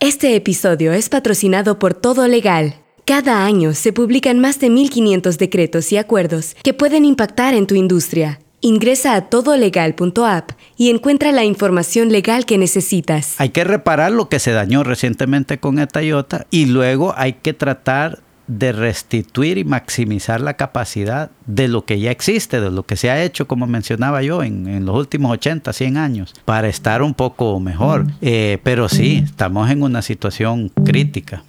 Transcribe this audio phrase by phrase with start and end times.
[0.00, 2.74] Este episodio es patrocinado por Todo Legal.
[3.06, 7.76] Cada año se publican más de 1.500 decretos y acuerdos que pueden impactar en tu
[7.76, 8.38] industria.
[8.60, 13.40] Ingresa a todolegal.app y encuentra la información legal que necesitas.
[13.40, 16.02] Hay que reparar lo que se dañó recientemente con esta
[16.50, 22.10] y luego hay que tratar de restituir y maximizar la capacidad de lo que ya
[22.10, 25.96] existe, de lo que se ha hecho, como mencionaba yo, en, los últimos 80, 100
[25.96, 28.06] años, para estar un poco mejor.
[28.20, 31.44] Eh, pero sí, estamos en una situación crítica.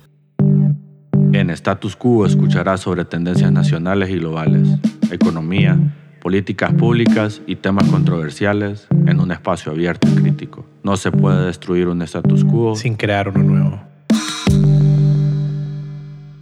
[1.34, 4.68] En Status Quo escucharás sobre tendencias nacionales y globales,
[5.12, 5.78] economía,
[6.22, 10.66] políticas públicas y temas controversiales en un espacio abierto y crítico.
[10.84, 13.87] No se puede destruir un status quo sin crear uno nuevo.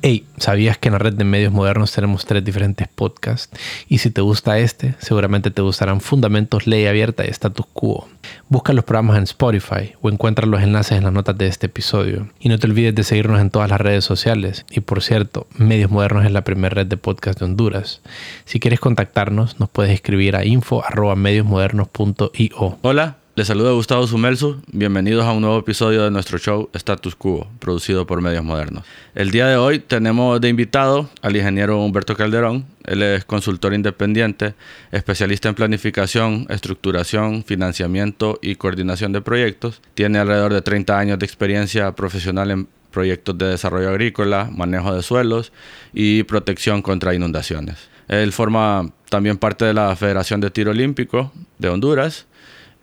[0.08, 3.60] Hey, ¿sabías que en la red de medios modernos tenemos tres diferentes podcasts?
[3.90, 8.08] Y si te gusta este, seguramente te gustarán Fundamentos, Ley Abierta y Status Quo.
[8.48, 12.30] Busca los programas en Spotify o encuentra los enlaces en las notas de este episodio.
[12.40, 14.68] Y no te olvides de seguirnos en todas las redes sociales.
[14.70, 18.02] Y por cierto, Medios Modernos es la primera red de podcast de Honduras.
[18.46, 22.78] Si quieres contactarnos, nos puedes escribir a info.mediosmodernos.io.
[22.84, 23.25] Hola.
[23.36, 24.62] Les saluda Gustavo Sumelso.
[24.72, 28.86] Bienvenidos a un nuevo episodio de nuestro show Status Quo, producido por Medios Modernos.
[29.14, 32.66] El día de hoy tenemos de invitado al ingeniero Humberto Calderón.
[32.86, 34.56] Él es consultor independiente,
[34.94, 39.82] especialista en planificación, estructuración, financiamiento y coordinación de proyectos.
[39.96, 45.04] Tiene alrededor de 30 años de experiencia profesional en proyectos de desarrollo agrícola, manejo de
[45.04, 45.52] suelos
[45.94, 47.90] y protección contra inundaciones.
[48.08, 52.28] Él forma también parte de la Federación de Tiro Olímpico de Honduras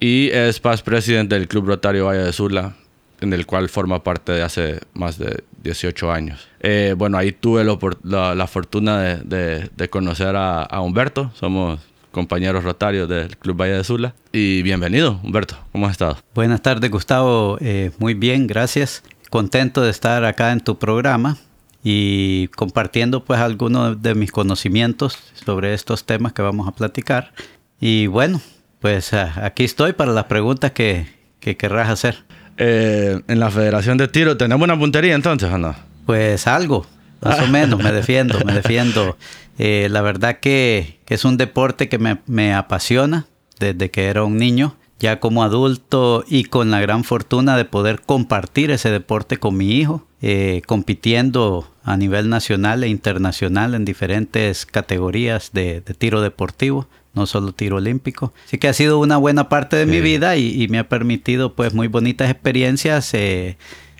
[0.02, 2.74] y es past presidente del Club Rotario Valle de Sula,
[3.20, 6.48] en el cual forma parte de hace más de 18 años.
[6.58, 11.78] Eh, bueno, ahí tuve la, fortuna de, conocer a, Humberto, somos
[12.10, 14.12] compañeros rotarios del Club Valle de Sula.
[14.32, 16.16] Y bienvenido, Humberto, ¿cómo has estado?
[16.34, 19.04] Buenas tardes, Gustavo, eh, muy bien, gracias.
[19.30, 21.36] Contento de estar acá en tu programa
[21.84, 27.32] y compartiendo pues algunos de mis conocimientos sobre estos temas que vamos a platicar.
[27.80, 28.40] Y bueno,
[28.82, 31.06] pues ah, aquí estoy para las preguntas que,
[31.40, 32.24] que querrás hacer.
[32.58, 35.74] Eh, en la Federación de Tiro, ¿tenemos una puntería entonces o no?
[36.04, 36.84] Pues algo,
[37.22, 39.16] más o menos, me defiendo, me defiendo.
[39.58, 43.26] Eh, la verdad que, es un deporte que me, apasiona
[43.60, 48.00] desde que era un niño ya como adulto y con la gran fortuna de poder
[48.00, 54.64] compartir ese deporte con mi hijo, eh, compitiendo a nivel nacional e internacional en diferentes
[54.64, 58.32] categorías de tiro deportivo no solo tiro olímpico.
[58.46, 61.74] Así que ha sido una buena parte de mi vida y, me ha permitido pues
[61.74, 63.56] muy bonitas experiencias eh,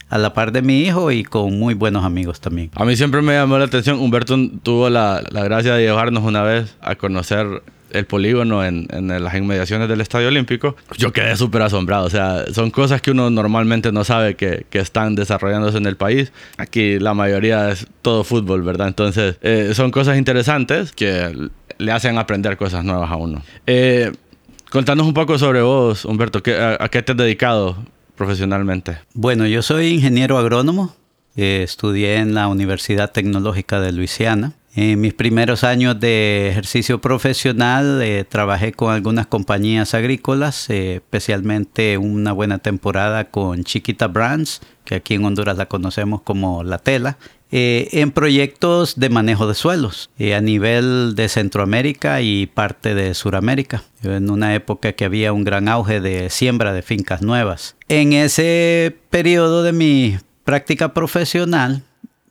[0.09, 2.71] a la par de mi hijo y con muy buenos amigos también.
[2.75, 6.77] A mí siempre me llamó la atención, Humberto tuvo la, gracia de llevarnos una vez
[6.81, 7.63] a conocer
[7.93, 12.07] el polígono en, las inmediaciones del Estadio Olímpico, yo quedé súper asombrado.
[12.07, 16.33] O sea, son cosas que uno normalmente no sabe que, están desarrollándose en el país.
[16.57, 18.89] Aquí la mayoría es todo fútbol, ¿verdad?
[18.89, 21.51] Entonces, eh, son cosas interesantes que
[21.83, 23.43] le hacen aprender cosas nuevas a uno.
[23.67, 24.13] Eh,
[24.71, 26.39] contanos un poco sobre vos, Humberto.
[26.39, 27.77] a, qué te has dedicado
[28.17, 28.99] profesionalmente?
[29.15, 30.95] Bueno, yo soy ingeniero agrónomo.
[31.35, 34.53] Eh, estudié en la Universidad Tecnológica de Luisiana.
[34.75, 42.33] En mis primeros años de ejercicio profesional eh, trabajé con algunas compañías agrícolas, especialmente una
[42.33, 47.19] buena temporada con Chiquita Brands, que aquí en Honduras la conocemos como La Tela,
[47.53, 53.13] eh, en proyectos de manejo de suelos eh, a nivel de Centroamérica y parte de
[53.13, 57.77] Suramérica, en una época que había un gran auge de siembra de fincas nuevas.
[57.89, 61.83] En ese periodo de mi práctica profesional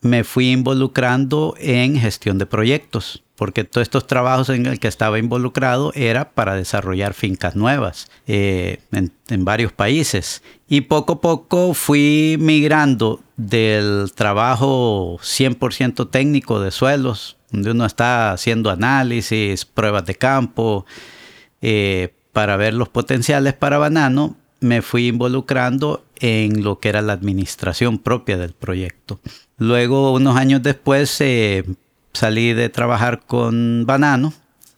[0.02, 5.18] me fui involucrando en gestión de proyectos porque todos estos trabajos en el que estaba
[5.18, 9.12] involucrado era para desarrollar fincas nuevas eh, en,
[9.44, 10.44] varios países.
[10.68, 18.32] Y poco a poco fui migrando del trabajo 100% técnico de suelos, donde uno está
[18.32, 20.86] haciendo análisis, pruebas de campo,
[21.64, 27.14] eh, para ver los potenciales para banano, me fui involucrando en lo que era la
[27.14, 29.20] administración propia del proyecto.
[29.58, 31.64] Luego, unos años después, eh,
[32.14, 34.34] salí de trabajar con Banano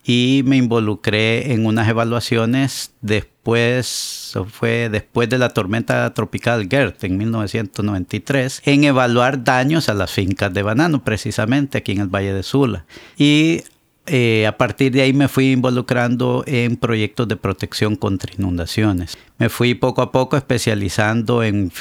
[0.06, 7.18] y me involucré en unas evaluaciones después, fue después de la tormenta tropical Gert en
[7.18, 12.44] 1993, en evaluar daños a las fincas de banano, precisamente aquí en el Valle de
[12.44, 12.86] Sula.
[13.18, 13.64] Y
[14.06, 19.18] eh, a partir de ahí me fui involucrando en proyectos de protección contra inundaciones.
[19.38, 21.72] Me fui poco a poco especializando en,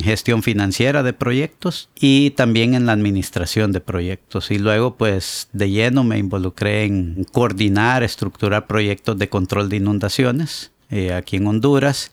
[0.00, 4.52] gestión financiera de proyectos y también en la administración de proyectos.
[4.52, 10.70] Y luego pues de lleno me involucré en coordinar, estructurar proyectos de control de inundaciones
[10.90, 12.12] eh, aquí en Honduras.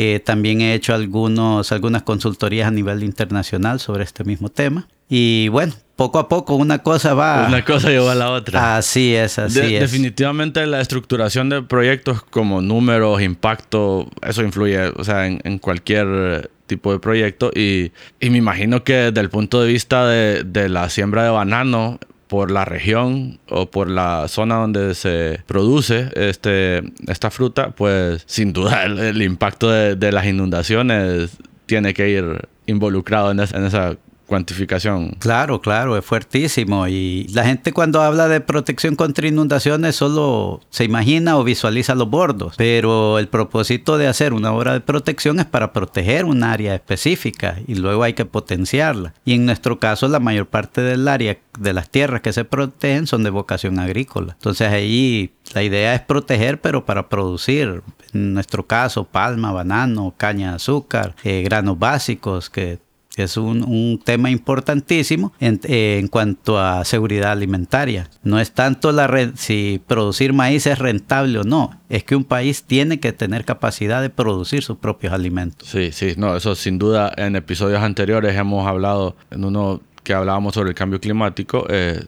[0.00, 4.86] Eh, también he hecho algunos, algunas consultorías a nivel internacional sobre este mismo tema.
[5.08, 7.46] Y bueno, poco a poco una cosa va...
[7.48, 8.76] Una cosa lleva a la otra.
[8.76, 9.80] Así es, así es.
[9.80, 16.92] Definitivamente la estructuración de proyectos como números, impacto, eso influye, o sea, en, cualquier tipo
[16.92, 17.50] de proyecto.
[17.52, 17.90] Y,
[18.20, 21.98] y, me imagino que desde el punto de vista de, de la siembra de banano,
[22.28, 28.52] por la región o por la zona donde se produce este, esta fruta, pues sin
[28.52, 33.96] duda el, impacto de, las inundaciones tiene que ir involucrado en esa
[34.28, 35.16] cuantificación.
[35.18, 36.86] Claro, claro, es fuertísimo.
[36.86, 42.08] Y la gente cuando habla de protección contra inundaciones solo se imagina o visualiza los
[42.08, 42.54] bordos.
[42.56, 47.56] Pero el propósito de hacer una obra de protección es para proteger un área específica
[47.66, 49.14] y luego hay que potenciarla.
[49.24, 53.06] Y en nuestro caso la mayor parte del área de las tierras que se protegen
[53.06, 54.34] son de vocación agrícola.
[54.34, 57.82] Entonces ahí la idea es proteger pero para producir.
[58.12, 62.78] En nuestro caso palma, banano, caña de azúcar, eh, granos básicos que
[63.24, 68.10] es un, tema importantísimo en, cuanto a seguridad alimentaria.
[68.22, 72.24] No es tanto la red, si producir maíz es rentable o no, es que un
[72.24, 75.68] país tiene que tener capacidad de producir sus propios alimentos.
[75.68, 80.54] Sí, sí, no, eso sin duda en episodios anteriores hemos hablado, en uno que hablábamos
[80.54, 82.04] sobre el cambio climático, eh,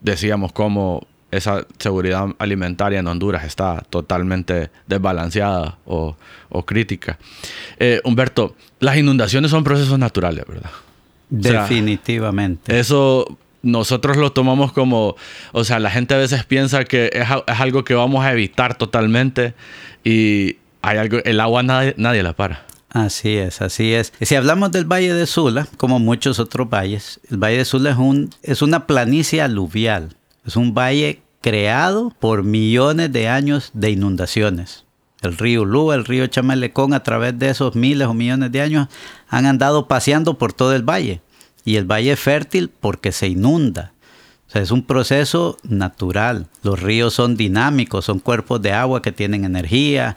[0.00, 6.16] decíamos cómo esa seguridad alimentaria en Honduras está totalmente desbalanceada o,
[6.66, 7.18] crítica.
[7.78, 10.70] Eh, Humberto, las inundaciones son procesos naturales, ¿verdad?
[11.28, 12.78] Definitivamente.
[12.78, 15.16] eso nosotros lo tomamos como,
[15.52, 19.54] o sea, la gente a veces piensa que es, algo que vamos a evitar totalmente
[20.02, 22.64] y hay algo, el agua nadie, nadie la para.
[22.88, 24.12] Así es, así es.
[24.20, 27.96] Si hablamos del Valle de Sula, como muchos otros valles, el Valle de Sula es,
[27.96, 34.84] un, es una planicie aluvial es un valle creado por millones de años de inundaciones.
[35.22, 38.88] El río Lúa, el río Chamalecón, a través de esos miles o millones de años,
[39.28, 41.20] han andado paseando por todo el valle.
[41.64, 43.92] Y el valle es fértil porque se inunda.
[44.48, 46.48] O sea, es un proceso natural.
[46.62, 50.16] Los ríos son dinámicos, son cuerpos de agua que tienen energía,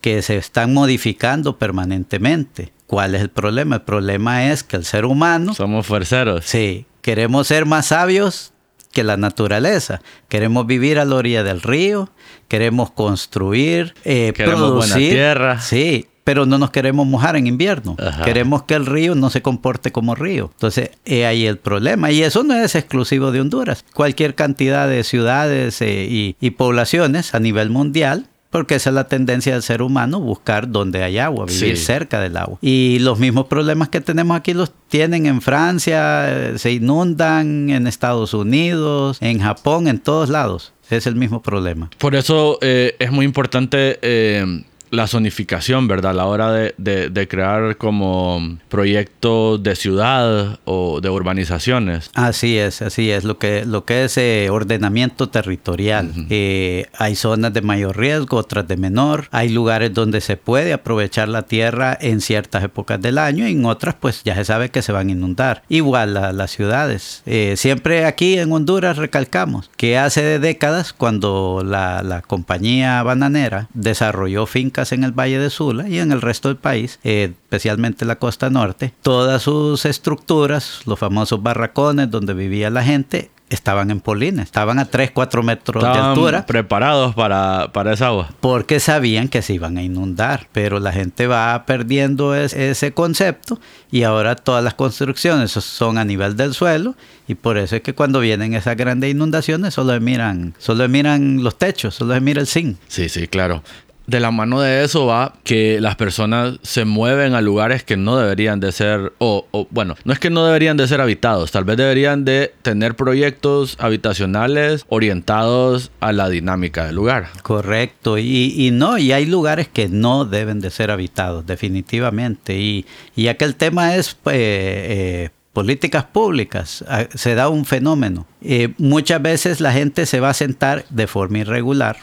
[0.00, 2.72] que se están modificando permanentemente.
[2.86, 3.76] ¿Cuál es el problema?
[3.76, 5.54] El problema es que el ser humano...
[5.54, 6.44] Somos fuerceros.
[6.44, 8.53] Sí, queremos ser más sabios
[8.94, 10.00] que la naturaleza.
[10.28, 12.08] Queremos vivir a la orilla del río,
[12.48, 15.60] queremos construir, eh, queremos buena tierra.
[15.60, 17.96] Sí, pero no nos queremos mojar en invierno.
[18.24, 20.50] Queremos que el río no se comporte como río.
[20.54, 22.10] Entonces, eh, ahí el problema.
[22.10, 23.84] Y eso no es exclusivo de Honduras.
[23.92, 29.08] Cualquier cantidad de ciudades eh, y, y poblaciones a nivel mundial porque esa es la
[29.08, 32.56] tendencia del ser humano, buscar donde hay agua, vivir cerca del agua.
[32.62, 37.88] Y los mismos problemas que tenemos aquí los tienen en Francia, eh, se inundan en
[37.88, 40.72] Estados Unidos, en Japón, en todos lados.
[40.88, 41.90] Es el mismo problema.
[41.98, 44.62] Por eso eh, es muy importante eh,
[44.94, 46.12] la zonificación, ¿verdad?
[46.12, 52.10] A la hora de, crear como proyectos de ciudad o de urbanizaciones.
[52.14, 53.24] Así es, así es.
[53.24, 56.12] Lo que, lo que es eh, ordenamiento territorial.
[56.30, 59.28] Eh, hay zonas de mayor riesgo, otras de menor.
[59.30, 63.64] Hay lugares donde se puede aprovechar la tierra en ciertas épocas del año y en
[63.64, 65.62] otras pues ya se sabe que se van a inundar.
[65.68, 67.22] Igual las ciudades.
[67.26, 74.46] Eh, siempre aquí en Honduras recalcamos que hace décadas cuando la, la compañía bananera desarrolló
[74.46, 78.16] fincas en el Valle de Sula y en el resto del país, eh, especialmente la
[78.16, 84.46] costa norte, todas sus estructuras, los famosos barracones donde vivía la gente, estaban en polines,
[84.46, 86.46] estaban a 3, 4 metros de altura.
[86.46, 88.30] preparados para, para esa agua.
[88.40, 94.02] Porque sabían que se iban a inundar, pero la gente va perdiendo ese concepto y
[94.02, 96.96] ahora todas las construcciones son a nivel del suelo
[97.28, 101.56] y por eso es que cuando vienen esas grandes inundaciones solo miran, solo miran los
[101.56, 102.76] techos, solo se mira el zinc.
[102.88, 103.62] Sí, sí, claro
[104.06, 108.16] de la mano de eso va que las personas se mueven a lugares que no
[108.16, 111.76] deberían de ser, o, bueno, no es que no deberían de ser habitados, tal vez
[111.76, 117.28] deberían de tener proyectos habitacionales orientados a la dinámica del lugar.
[117.42, 123.34] Correcto, y, no, y hay lugares que no deben de ser habitados, definitivamente, y, ya
[123.34, 124.14] que el tema es...
[124.14, 128.26] pues eh, políticas públicas, ah, se da un fenómeno.
[128.42, 131.96] Eh, muchas veces la gente se va a sentar de forma irregular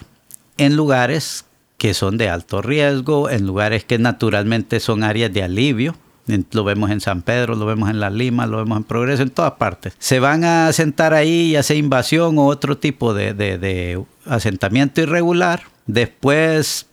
[0.57, 1.43] en lugares
[1.81, 5.95] que son de alto riesgo, en lugares que naturalmente son áreas de alivio.
[6.51, 9.31] Lo vemos en San Pedro, lo vemos en La Lima, lo vemos en Progreso, en
[9.31, 9.95] todas partes.
[9.97, 15.63] Se van a sentar ahí y hacer invasión o otro tipo de, de asentamiento irregular.
[15.87, 16.85] Después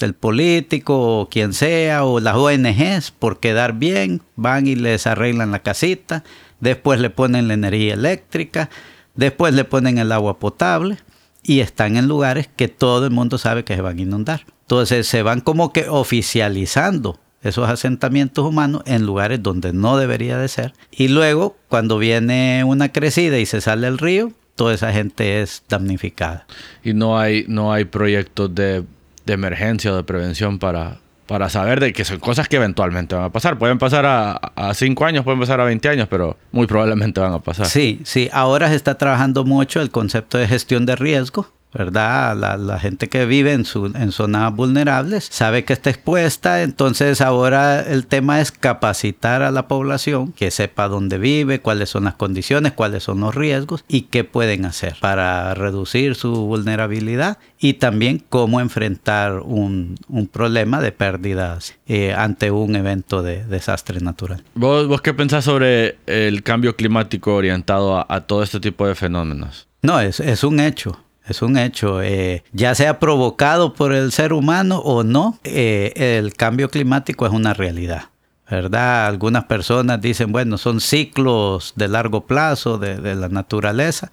[0.00, 5.52] el político o quien sea o las ONGs por quedar bien van y les arreglan
[5.52, 6.24] la casita,
[6.58, 8.70] después le ponen la energía eléctrica,
[9.14, 10.98] después le ponen el agua potable
[11.42, 14.46] y están en lugares que todo el mundo sabe que se van a inundar.
[14.62, 20.48] Entonces se van como que oficializando esos asentamientos humanos en lugares donde no debería de
[20.48, 20.72] ser.
[20.90, 25.64] Y luego, cuando viene una crecida y se sale el río, toda esa gente es
[25.68, 26.46] damnificada.
[26.84, 28.84] Y no hay, no hay proyectos de,
[29.26, 33.24] de emergencia o de prevención para, para saber de que son cosas que eventualmente van
[33.24, 33.58] a pasar.
[33.58, 37.32] Pueden pasar a, a cinco años, pueden pasar a 20 años, pero muy probablemente van
[37.32, 37.66] a pasar.
[37.66, 38.28] Sí, sí.
[38.32, 42.36] Ahora se está trabajando mucho el concepto de gestión de riesgo ¿verdad?
[42.36, 47.80] La, gente que vive en, su, en zonas vulnerables sabe que está expuesta, entonces ahora
[47.80, 52.72] el tema es capacitar a la población que sepa dónde vive, cuáles son las condiciones,
[52.72, 58.60] cuáles son los riesgos y qué pueden hacer para reducir su vulnerabilidad y también cómo
[58.60, 59.96] enfrentar un,
[60.32, 64.42] problema de pérdidas eh, ante un evento de desastre natural.
[64.54, 69.68] ¿Vos, ¿Vos qué pensás sobre el cambio climático orientado a, todo este tipo de fenómenos?
[69.82, 74.32] No, es, es un hecho es un hecho, eh, ya sea provocado por el ser
[74.32, 78.06] humano o no, eh, el cambio climático es una realidad.
[78.50, 79.06] ¿verdad?
[79.06, 84.10] Algunas personas dicen, bueno, son ciclos de largo plazo de, la naturaleza.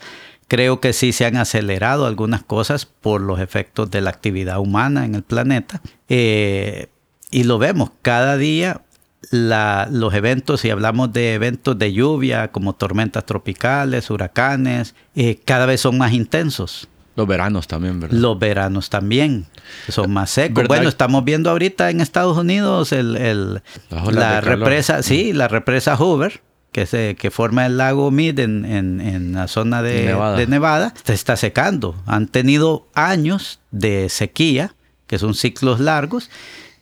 [0.48, 5.04] Creo que sí se han acelerado algunas cosas por los efectos de la actividad humana
[5.04, 5.82] en el planeta.
[6.08, 6.88] Eh,
[7.32, 8.82] y lo vemos cada día.
[9.32, 14.96] los eventos, si hablamos de eventos de lluvia como tormentas tropicales, huracanes,
[15.44, 16.88] cada vez son más intensos.
[17.20, 18.18] Los veranos también, ¿verdad?
[18.18, 19.46] Los veranos también
[19.90, 20.66] son más secos.
[20.70, 26.86] Bueno, estamos viendo ahorita en Estados Unidos el, la represa, sí, la represa Hoover, que,
[26.86, 30.38] se, que forma el lago Mead en, en, la zona de Nevada.
[30.38, 31.94] de Nevada, se está secando.
[32.06, 36.30] Han tenido años de sequía, que son ciclos largos,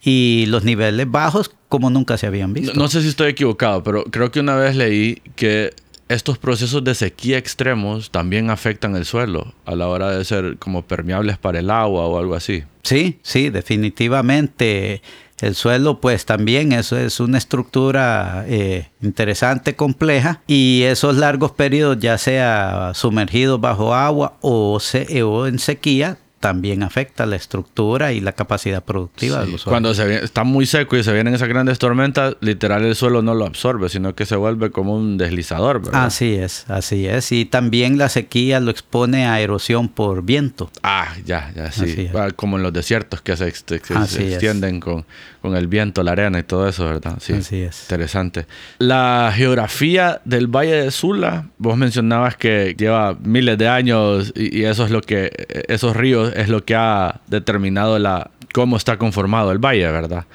[0.04, 2.74] y los niveles bajos como nunca se habían visto.
[2.76, 5.74] no sé si estoy equivocado, pero creo que una vez leí que
[6.10, 10.84] estos procesos de sequía extremos también afectan el suelo a la hora de ser como
[10.84, 12.64] permeables para el agua o algo así.
[12.84, 15.02] Sí, sí, definitivamente.
[15.40, 22.00] El suelo pues también eso es una estructura eh, interesante, compleja y esos largos periodos
[22.00, 28.20] ya sea sumergidos bajo agua o, se, o en sequía también afecta la estructura y
[28.20, 31.80] la capacidad productiva de los Cuando se está muy seco y se vienen esas grandes
[31.80, 35.82] tormentas, literal el suelo no lo absorbe, sino que se vuelve como un deslizador.
[35.82, 36.06] ¿verdad?
[36.06, 37.32] Así es, así es.
[37.32, 40.70] Y también la sequía lo expone a erosión por viento.
[40.84, 42.10] Ah, ya, ya, sí.
[42.16, 45.06] Ah, como en los desiertos que se, extienden con,
[45.42, 47.18] con, el viento, la arena y todo eso, ¿verdad?
[47.20, 47.82] Sí, así es.
[47.84, 48.46] Interesante.
[48.78, 54.66] La geografía del Valle de Sula, vos mencionabas que lleva miles de años y, y
[54.66, 55.32] eso es lo que,
[55.68, 60.26] esos ríos es lo que ha determinado la, cómo está conformado el valle, ¿verdad?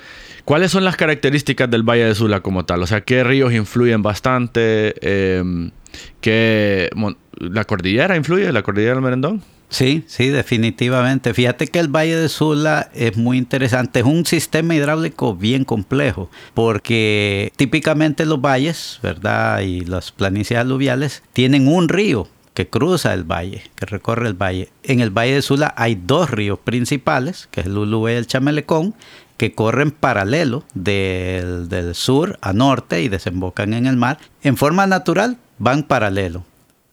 [0.44, 2.82] ¿Cuáles son las características del Valle de Sula como tal?
[2.82, 4.94] O sea, ¿qué ríos influyen bastante?
[5.00, 5.70] Eh,
[6.20, 6.90] ¿qué,
[7.38, 8.50] ¿La cordillera influye?
[8.52, 9.42] ¿La cordillera del Merendón?
[9.68, 11.32] Sí, sí, definitivamente.
[11.32, 14.00] Fíjate que el Valle de Sula es muy interesante.
[14.00, 19.61] Es un sistema hidráulico bien complejo, porque típicamente los valles, ¿verdad?
[19.61, 24.68] Y las planicies aluviales tienen un río que cruza el valle, que recorre el valle.
[24.82, 28.26] En el Valle de Sula hay dos ríos principales, que es el Ulúe y el
[28.26, 28.94] Chamelecón,
[29.37, 34.18] que corren paralelo del, sur a norte y desembocan en el mar.
[34.42, 36.44] En forma natural van paralelo.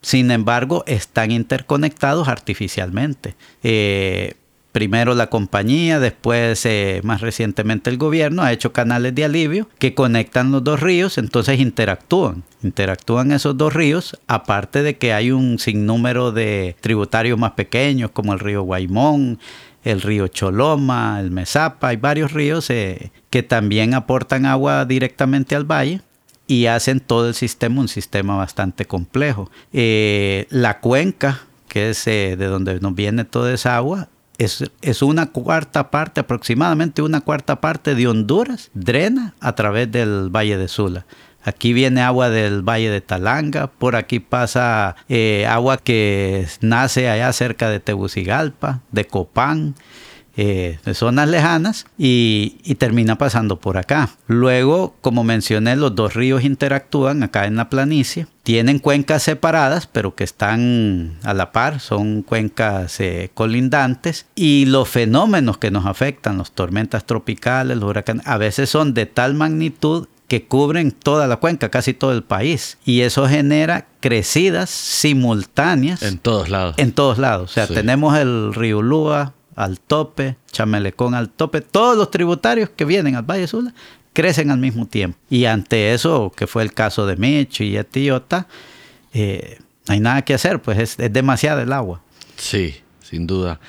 [0.02, 3.36] Sin embargo, están interconectados artificialmente.
[3.64, 4.36] Eh,
[4.72, 9.96] Primero la compañía, después eh, más recientemente el gobierno ha hecho canales de alivio que
[9.96, 15.58] conectan los dos ríos, entonces interactúan, interactúan esos dos ríos, aparte de que hay un
[15.58, 19.40] sinnúmero de tributarios más pequeños como el río Guaymón,
[19.84, 25.64] el río Choloma, el Mesapa, hay varios ríos eh, que también aportan agua directamente al
[25.64, 26.02] valle
[26.46, 29.50] y hacen todo el sistema un sistema bastante complejo.
[29.74, 35.92] Eh, la cuenca, que es de donde nos viene toda esa agua, es, una cuarta
[35.92, 41.06] parte, aproximadamente una cuarta parte de Honduras, drena a través del Valle de Sula.
[41.44, 47.32] Aquí viene agua del Valle de Talanga, por aquí pasa eh, agua que nace allá
[47.34, 49.76] cerca de Tegucigalpa, de Copán,
[50.42, 54.12] eh, de zonas lejanas y, termina pasando por acá.
[54.26, 58.26] Luego, como mencioné, los dos ríos interactúan acá en la planicie.
[58.44, 64.28] Tienen cuencas separadas, pero que están a la par, son cuencas eh, colindantes.
[64.34, 69.08] Y los fenómenos que nos afectan, las tormentas tropicales, los huracanes, a veces son de
[69.08, 72.78] tal magnitud que cubren toda la cuenca, casi todo el país.
[72.86, 76.02] Y eso genera crecidas simultáneas.
[76.02, 76.76] En todos lados.
[76.78, 77.52] En todos lados.
[77.52, 82.86] O sea, tenemos el río Lúa, al tope, Chamelecón al tope, todos los tributarios que
[82.86, 83.74] vienen al Valle Sula
[84.14, 85.18] crecen al mismo tiempo.
[85.30, 88.48] Y ante eso, que fue el caso de Micho y Etiota,
[89.14, 92.02] eh, no hay nada que hacer, pues es, demasiado el agua.
[92.38, 93.60] Sí, sin duda.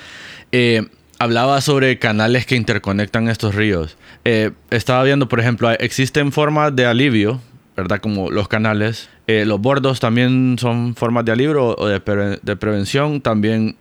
[0.52, 0.86] Eh,
[1.18, 3.96] hablaba sobre canales que interconectan estos ríos.
[4.24, 7.40] Eh, estaba viendo, por ejemplo, existen formas de alivio,
[7.76, 8.00] ¿verdad?
[8.00, 9.08] Como los canales.
[9.26, 13.20] Eh, los bordos también son formas de alivio o de, prevención.
[13.20, 13.76] También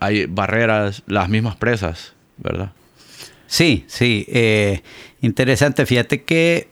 [0.00, 2.72] hay barreras, las mismas presas, ¿verdad?
[3.46, 4.26] Sí, sí.
[5.20, 5.86] interesante.
[5.86, 6.68] Fíjate que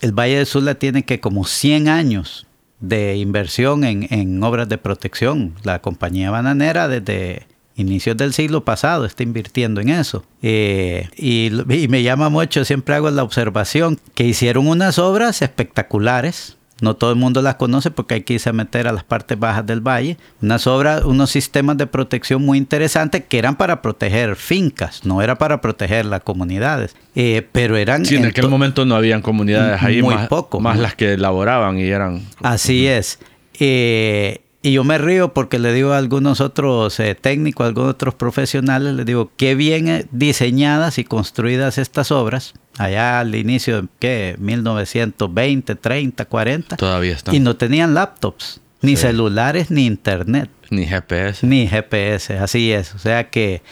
[0.00, 2.46] el Valle de Sula tiene que como 100 años
[2.80, 5.54] de inversión en, obras de protección.
[5.64, 7.46] La compañía bananera desde
[7.76, 10.24] inicios del siglo pasado está invirtiendo en eso.
[10.42, 16.56] Eh, y, y, me llama mucho, siempre hago la observación, que hicieron unas obras espectaculares
[16.80, 19.38] no todo el mundo las conoce porque hay que irse a meter a las partes
[19.38, 20.16] bajas del valle.
[20.40, 25.36] Unas obras, unos sistemas de protección muy interesantes que eran para proteger fincas, no era
[25.38, 26.94] para proteger las comunidades.
[27.14, 28.04] Eh, pero eran...
[28.04, 30.60] Sí, en, aquel momento no habían comunidades ahí, muy más, poco.
[30.60, 32.22] Más las que elaboraban y eran...
[32.42, 33.18] Así es.
[33.58, 37.90] Eh, y yo me río porque le digo a algunos otros eh, técnicos, a algunos
[37.90, 43.88] otros profesionales, les digo, qué bien diseñadas y construidas estas obras, allá al inicio de,
[44.00, 44.36] ¿qué?
[44.38, 46.76] 1920, 30, 40.
[46.76, 47.34] Todavía están.
[47.34, 50.50] Y no tenían laptops, ni celulares, ni internet.
[50.70, 51.46] Ni GPS.
[51.46, 52.94] Ni GPS, así es.
[52.94, 53.62] O sea que,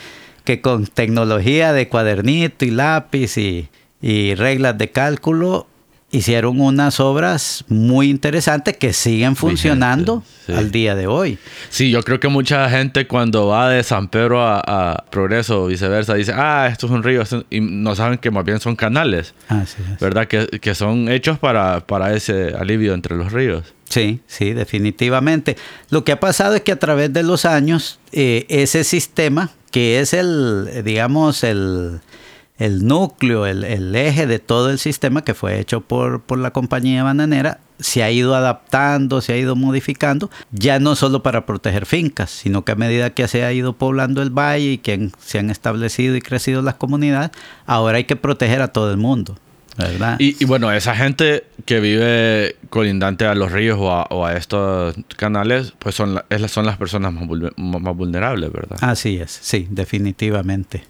[0.44, 3.68] que con tecnología de cuadernito y lápiz y,
[4.00, 5.66] y reglas de cálculo,
[6.16, 11.38] hicieron unas obras muy interesantes que siguen funcionando al día de hoy.
[11.68, 16.14] Sí, yo creo que mucha gente cuando va de San Pedro a, Progreso o viceversa
[16.14, 19.34] dice, ah, esto es un río, y no saben que más bien son canales,
[20.00, 20.26] ¿verdad?
[20.26, 23.74] Que, son hechos para, para ese alivio entre los ríos.
[23.88, 25.56] Sí, sí, definitivamente.
[25.90, 30.00] Lo que ha pasado es que a través de los años, eh, ese sistema, que
[30.00, 32.00] es el, digamos, el,
[32.58, 37.02] el núcleo, el, eje de todo el sistema que fue hecho por, por, la compañía
[37.02, 42.30] bananera, se ha ido adaptando, se ha ido modificando, ya no solo para proteger fincas,
[42.30, 45.50] sino que a medida que se ha ido poblando el valle y que se han
[45.50, 47.30] establecido y crecido las comunidades,
[47.66, 49.36] ahora hay que proteger a todo el mundo.
[49.76, 50.16] ¿verdad?
[50.18, 55.94] Y, bueno, esa gente que vive colindante a los ríos o a, estos canales, pues
[55.94, 57.28] son, son las personas más,
[57.58, 58.78] más vulnerables, ¿verdad?
[58.80, 60.84] Así es, sí, definitivamente.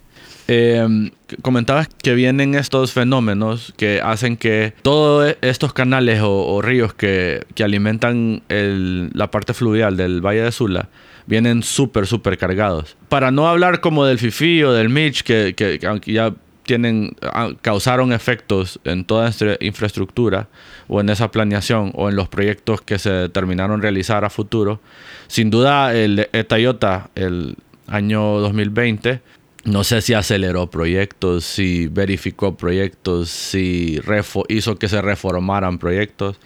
[0.49, 1.11] Eh,
[1.43, 8.43] comentabas que vienen estos fenómenos que hacen que todos estos canales o, ríos que, alimentan
[8.49, 10.89] la parte fluvial del Valle de Sula
[11.27, 12.97] vienen súper, súper cargados.
[13.09, 15.81] Para no hablar como del FIFI o del Mitch, que, que,
[16.13, 16.33] ya
[16.63, 17.17] tienen,
[17.63, 20.49] causaron efectos en toda esta infraestructura
[20.89, 24.81] o en esa planeación o en los proyectos que se terminaron realizar a futuro.
[25.29, 27.57] Sin duda, el Etayota, el
[27.87, 29.21] año 2020,
[29.66, 34.00] no sé si aceleró proyectos, si verificó proyectos, si
[34.48, 36.37] hizo que se reformaran proyectos,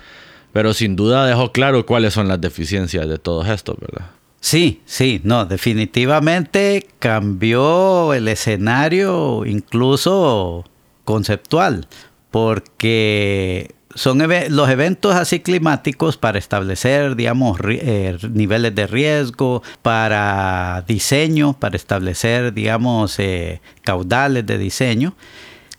[0.52, 4.10] pero sin duda dejó claro cuáles son las deficiencias de todos estos, ¿verdad?
[4.40, 10.64] Sí, sí, no, definitivamente cambió el escenario incluso
[11.04, 11.86] conceptual,
[12.30, 21.54] porque son los eventos así climáticos para establecer, digamos, eh, niveles de riesgo, para diseño,
[21.54, 25.14] para establecer, digamos, eh, caudales de diseño,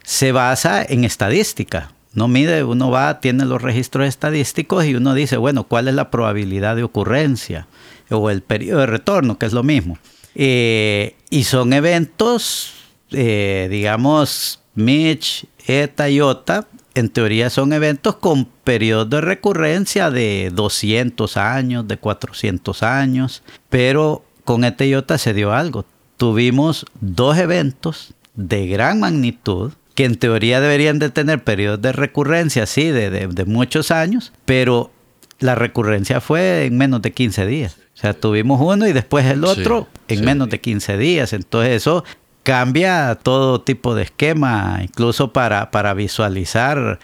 [0.04, 1.94] se basa en estadística.
[2.14, 6.12] No mide, uno va, tiene los registros estadísticos y uno dice, bueno, ¿cuál es la
[6.12, 7.68] probabilidad de ocurrencia?
[8.10, 9.98] O el periodo de retorno, que es lo mismo.
[10.36, 12.74] Eh, y son eventos,
[13.10, 21.38] digamos, Mitch, ETA y OTA, en teoría son eventos con periodos de recurrencia de 200
[21.38, 25.86] años, de 400 años, pero con este iota se dio algo.
[26.18, 32.66] Tuvimos dos eventos de gran magnitud que en teoría deberían de tener periodos de recurrencia,
[32.66, 34.92] sí, de, muchos años, pero
[35.40, 37.78] la recurrencia fue en menos de 15 días.
[37.96, 41.34] O sea, tuvimos uno y después el otro en menos de 15 días.
[41.34, 42.04] Entonces eso
[42.44, 47.00] cambia todo tipo de esquema, incluso para, para visualizar,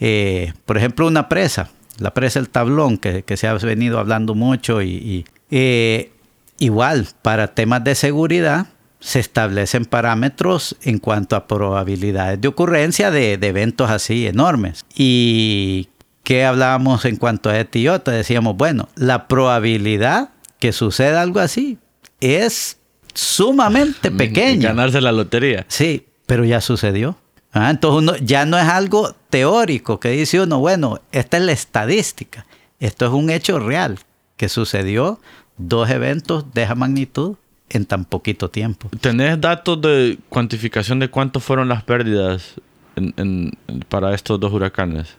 [0.00, 4.82] eh, por ejemplo, una presa, la presa El Tablón, que, se ha venido hablando mucho,
[4.82, 6.12] y, eh,
[6.58, 8.66] igual, para temas de seguridad,
[9.00, 14.84] se establecen parámetros en cuanto a probabilidades de ocurrencia de, eventos así enormes.
[14.94, 15.88] Y
[16.22, 18.10] ¿qué hablábamos en cuanto a Etiota?
[18.10, 21.78] Decíamos, bueno, la probabilidad que suceda algo así
[22.20, 22.78] es
[23.16, 24.68] sumamente pequeño.
[24.68, 25.64] Ganarse la lotería.
[25.68, 27.16] Sí, pero ya sucedió.
[27.52, 31.52] Ah, entonces uno, ya no es algo teórico que dice uno, bueno, esta es la
[31.52, 32.44] estadística.
[32.80, 33.98] Esto es un hecho real
[34.36, 35.18] que sucedió
[35.56, 37.36] dos eventos de esa magnitud
[37.70, 38.90] en tan poquito tiempo.
[39.00, 42.54] ¿Tenés datos de cuantificación de cuánto fueron las pérdidas
[43.88, 45.16] para estos dos huracanes?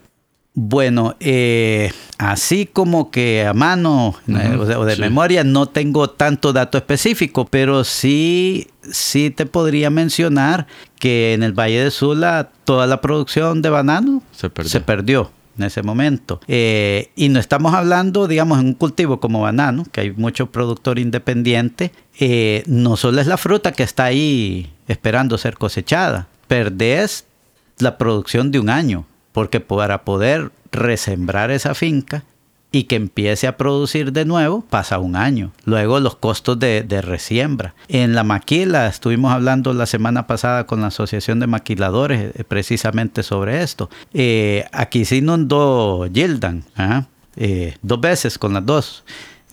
[0.60, 5.00] Bueno, eh, así como que a mano eh, o de, o de sí.
[5.00, 10.66] memoria no tengo tanto dato específico, pero sí, sí te podría mencionar
[10.98, 14.68] que en el Valle de Sula toda la producción de banano Se perdió.
[14.68, 16.40] se perdió en ese momento.
[16.48, 20.98] Eh, y no estamos hablando, digamos, en un cultivo como banano, que hay mucho productor
[20.98, 21.92] independiente,
[22.66, 27.26] no solo es la fruta que está ahí esperando ser cosechada, perdés
[27.78, 29.06] la producción de un año,
[29.38, 32.24] porque para poder resembrar esa finca
[32.72, 35.52] y que empiece a producir de nuevo, pasa un año.
[35.64, 37.76] Luego los costos de, de resiembra.
[37.86, 43.22] En la maquila, estuvimos hablando la semana pasada con la Asociación de Maquiladores eh, precisamente
[43.22, 43.88] sobre esto.
[44.12, 47.04] Eh, aquí se inundó Gildan, ¿ah?
[47.36, 49.04] Eh, dos veces con las dos.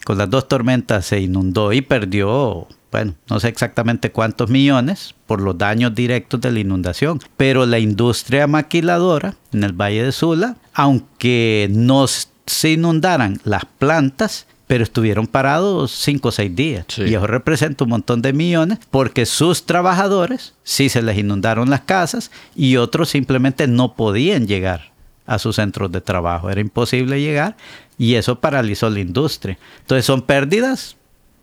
[0.03, 5.41] Con las dos tormentas se inundó y perdió, bueno, no sé exactamente cuántos millones por
[5.41, 7.19] los daños directos de la inundación.
[7.35, 14.47] Pero la industria maquiladora en el Valle de Sula, aunque no se inundaran las plantas,
[14.65, 16.85] pero estuvieron parados cinco o seis días.
[16.87, 17.01] Sí.
[17.01, 21.81] Y eso representa un montón de millones porque sus trabajadores sí se les inundaron las
[21.81, 24.93] casas y otros simplemente no podían llegar
[25.25, 26.49] a sus centros de trabajo.
[26.49, 27.57] Era imposible llegar
[27.97, 29.57] y eso paralizó la industria.
[29.81, 30.95] Entonces son pérdidas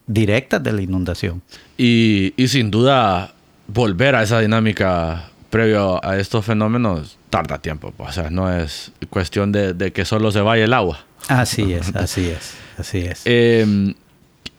[0.06, 1.42] directas de la inundación.
[1.78, 3.32] Y, y sin duda,
[3.68, 7.92] volver a esa dinámica previo a estos fenómenos tarda tiempo.
[7.96, 8.10] pues.
[8.10, 11.04] O sea, no es cuestión de, de que solo se vaya el agua.
[11.28, 13.22] Así es, así es, así es.
[13.24, 13.94] Eh,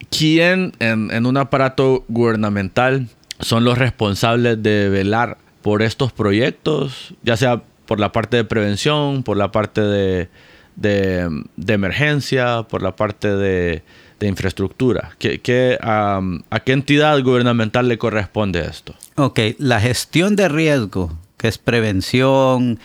[0.10, 3.08] ¿Quién en, en un aparato gubernamental
[3.40, 7.14] son los responsables de velar por estos proyectos?
[7.24, 10.30] Ya sea por la parte de prevención, por la parte de,
[10.76, 13.84] de- de emergencia, por la parte de,
[14.24, 15.12] de infraestructura.
[15.20, 18.96] ¿Qué, ¿A qué entidad gubernamental le corresponde esto?
[19.16, 22.80] Ok, la gestión de riesgo, que es prevención,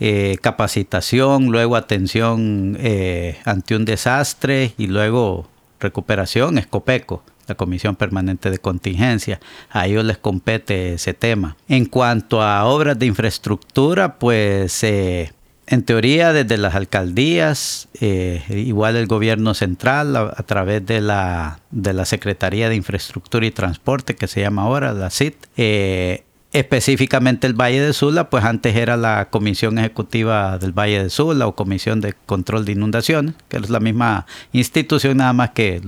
[0.00, 5.48] eh, capacitación, luego atención eh, ante un desastre y luego
[5.80, 9.40] recuperación, es COPECO, la Comisión Permanente de Contingencia.
[9.70, 11.56] A ellos les compete ese tema.
[11.68, 15.32] En cuanto a obras de infraestructura, pues eh,
[15.66, 21.92] en teoría desde las alcaldías, eh, igual el gobierno central a, través de la, de
[21.92, 27.54] la Secretaría de Infraestructura y Transporte, que se llama ahora la CIT, eh, específicamente el
[27.54, 32.00] Valle de Sula, pues antes era la Comisión Ejecutiva del Valle de Sula o Comisión
[32.00, 35.80] de Control de Inundaciones, que es la misma institución nada más que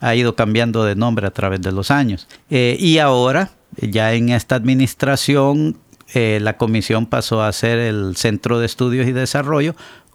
[0.00, 2.28] ha ido cambiando de nombre a través de los años.
[2.50, 5.78] Eh, y ahora, ya en esta administración,
[6.14, 9.74] eh, la comisión pasó a ser el Centro de Estudios y Desarrollo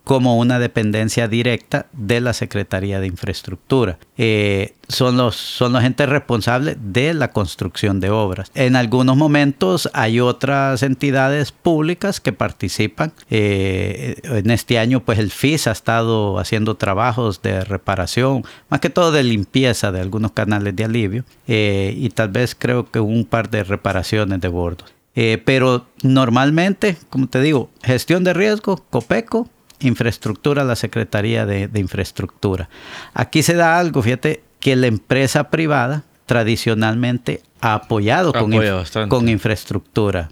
[0.09, 3.99] como una dependencia directa de la Secretaría de Infraestructura.
[4.17, 8.51] Eh, son, los, son los entes responsables de la construcción de obras.
[8.55, 13.13] En algunos momentos hay otras entidades públicas que participan.
[13.29, 18.89] Eh, en este año, pues el FIS ha estado haciendo trabajos de reparación, más que
[18.89, 23.25] todo de limpieza de algunos canales de alivio eh, y tal vez creo que un
[23.25, 24.91] par de reparaciones de bordos.
[25.15, 29.49] Eh, pero normalmente, como te digo, gestión de riesgo, COPECO,
[29.81, 32.69] infraestructura, la Secretaría de, de Infraestructura.
[33.13, 40.29] Aquí se da algo, fíjate, que la empresa privada tradicionalmente ha apoyado con, inf- infraestructura.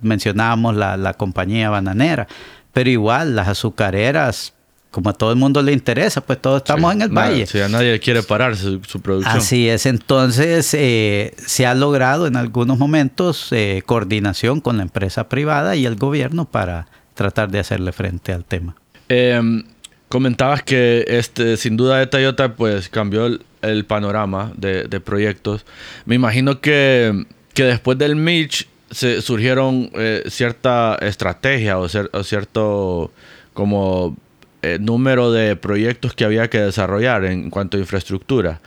[0.00, 2.26] Mencionábamos la, la compañía bananera,
[2.72, 4.54] pero igual las azucareras,
[4.94, 7.46] como a todo el mundo le interesa, pues todos estamos Sí, en el nada, valle.
[7.48, 9.36] Si a nadie quiere parar su, su producción.
[9.36, 15.28] Así es, entonces eh, se ha logrado en algunos momentos eh, coordinación con la empresa
[15.28, 18.76] privada y el gobierno para tratar de hacerle frente al tema.
[19.08, 19.64] Eh,
[20.08, 25.66] comentabas que este, sin duda de Toyota pues cambió el, el panorama de, de proyectos.
[26.04, 33.10] Me imagino que, que después del Mitch se surgieron eh, cierta estrategia o cierto
[33.54, 34.16] como
[34.64, 38.60] eh, número de proyectos que había que desarrollar en cuanto a infraestructura.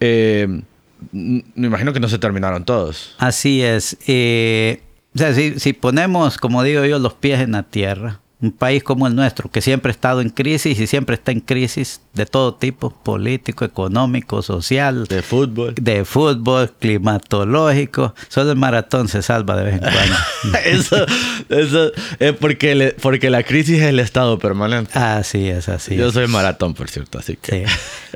[0.00, 0.62] Eh,
[1.10, 3.16] me imagino que no se terminaron todos.
[3.18, 3.96] Así es.
[4.06, 4.82] eh,
[5.14, 8.82] o sea, si, si ponemos, como digo yo, los pies en la tierra, un país
[8.82, 12.26] como el nuestro, que siempre ha estado en crisis y siempre está en crisis de
[12.26, 15.74] todo tipo, político, económico, social, De fútbol.
[15.80, 20.58] de fútbol, climatológico, solo el maratón se salva de vez en cuando.
[20.64, 21.06] eso,
[21.48, 24.90] eso es porque, le- porque la crisis es el estado permanente.
[24.98, 26.14] así es, así Yo es.
[26.14, 27.66] soy maratón, por cierto, así que...
[27.66, 27.72] Sí.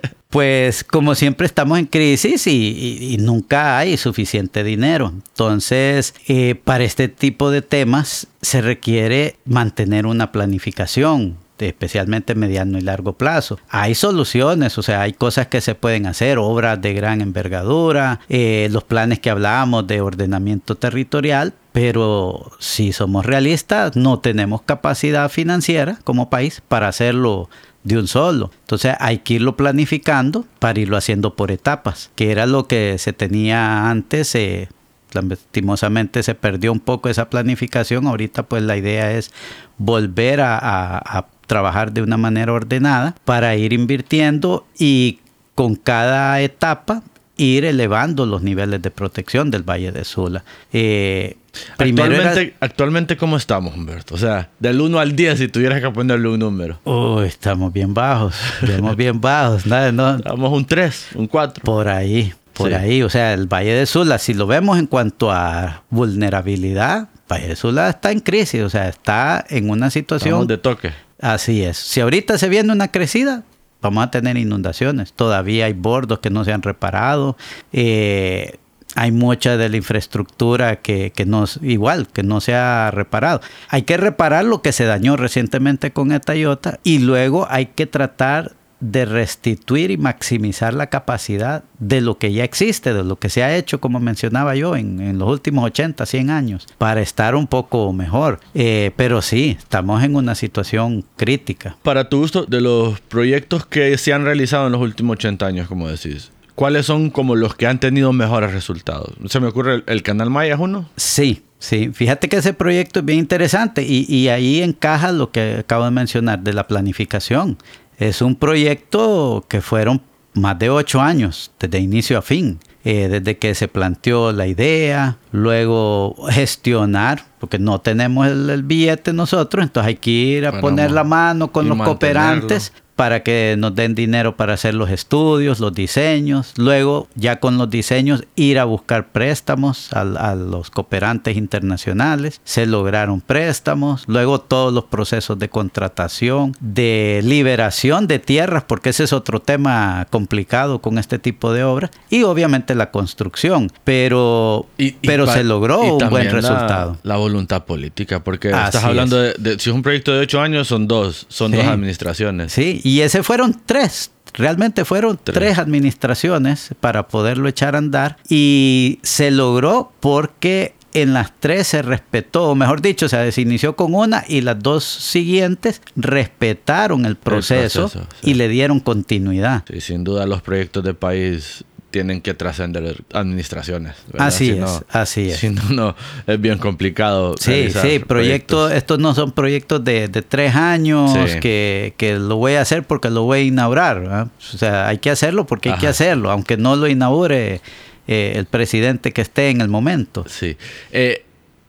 [0.36, 5.10] Pues como siempre estamos en crisis y, nunca hay suficiente dinero.
[5.14, 12.82] Entonces, eh, para este tipo de temas se requiere mantener una planificación especialmente mediano y
[12.82, 13.58] largo plazo.
[13.70, 18.68] Hay soluciones, o sea, hay cosas que se pueden hacer, obras de gran envergadura, eh,
[18.70, 25.98] los planes que hablábamos de ordenamiento territorial, pero si somos realistas, no tenemos capacidad financiera
[26.04, 27.48] como país para hacerlo
[27.86, 28.50] de un solo.
[28.62, 33.12] Entonces hay que irlo planificando para irlo haciendo por etapas, que era lo que se
[33.12, 34.34] tenía antes.
[34.34, 34.68] Eh,
[35.12, 38.08] lastimosamente se perdió un poco esa planificación.
[38.08, 39.30] Ahorita pues la idea es
[39.78, 40.58] volver a,
[40.98, 45.20] a trabajar de una manera ordenada para ir invirtiendo y
[45.54, 47.02] con cada etapa
[47.36, 50.42] ir elevando los niveles de protección del Valle de Sula.
[50.72, 51.36] Eh,
[51.78, 54.14] actualmente, actualmente, ¿cómo estamos, Humberto?
[54.14, 56.80] O sea, del 1 al 10, si tuvieras que ponerle un número.
[56.84, 59.66] Uy, estamos bien bajos, estamos bien bajos.
[59.66, 61.62] No, estamos un 3, un 4.
[61.64, 63.02] Por ahí, por ahí.
[63.02, 67.56] O sea, el Valle de Sula, si lo vemos en cuanto a vulnerabilidad, Valle de
[67.56, 70.30] Sula está en crisis, o sea, está en una situación...
[70.30, 70.92] Estamos de toque.
[71.20, 71.78] Así es.
[71.78, 73.42] Si ahorita se viene una crecida,
[73.80, 75.12] vamos a tener inundaciones.
[75.12, 77.36] Todavía hay bordos que no se han reparado.
[77.72, 78.58] Eh,
[78.94, 83.40] hay mucha de la infraestructura que, que, no igual, que no se ha reparado.
[83.68, 87.86] Hay que reparar lo que se dañó recientemente con esta Iota y luego hay que
[87.86, 93.30] tratar de restituir y maximizar la capacidad de lo que ya existe, de lo que
[93.30, 97.46] se ha hecho, como mencionaba yo, en, los últimos 80, 100 años, para estar un
[97.46, 98.40] poco mejor.
[98.54, 101.76] Eh, pero sí, estamos en una situación crítica.
[101.82, 105.68] Para tu gusto, de los proyectos que se han realizado en los últimos 80 años,
[105.68, 109.12] como decís, ¿cuáles son como los que han tenido mejores resultados?
[109.26, 110.88] ¿Se me ocurre el, Canal Maya es uno?
[110.96, 115.56] Sí, Sí, fíjate que ese proyecto es bien interesante y, y, ahí encaja lo que
[115.60, 117.56] acabo de mencionar de la planificación.
[117.98, 120.02] Es un proyecto que fueron
[120.34, 122.58] más de ocho años, desde inicio a fin.
[122.88, 129.64] Eh, desde que se planteó la idea, luego gestionar, porque no tenemos el, billete nosotros,
[129.64, 133.94] entonces hay que ir a poner la mano con los cooperantes para que nos den
[133.94, 136.54] dinero para hacer los estudios, los diseños.
[136.56, 142.40] Luego, ya con los diseños, ir a buscar préstamos a, los cooperantes internacionales.
[142.44, 144.04] Se lograron préstamos.
[144.06, 150.06] Luego, todos los procesos de contratación, de liberación de tierras, porque ese es otro tema
[150.10, 151.90] complicado con este tipo de obras.
[152.08, 153.70] Y obviamente la construcción.
[153.84, 154.66] Pero,
[155.02, 156.96] pero se logró un buen resultado.
[157.02, 160.88] La, voluntad política, porque estás hablando de, si es un proyecto de ocho años, son
[160.88, 162.52] dos, son dos administraciones.
[162.52, 164.12] Sí, y ese fueron tres.
[164.32, 165.58] Realmente fueron tres.
[165.58, 172.50] administraciones para poderlo echar a andar y se logró porque en las tres se respetó,
[172.50, 177.90] o mejor dicho, se inició con una y las dos siguientes respetaron el proceso,
[178.22, 179.64] y le dieron continuidad.
[179.68, 181.64] Sí, sin duda los proyectos de país
[181.96, 183.94] tienen que trascender administraciones.
[184.18, 185.38] Así es, así es.
[185.38, 187.36] Si no, es bien complicado.
[187.40, 192.82] Sí, sí, proyectos, estos no son proyectos de, tres años que, lo voy a hacer
[192.82, 194.28] porque lo voy a inaugurar.
[194.36, 197.62] O sea, hay que hacerlo porque hay que hacerlo, aunque no lo inaugure
[198.06, 200.26] eh, el presidente que esté en el momento.
[200.28, 200.54] Sí.
[200.92, 201.24] Eh,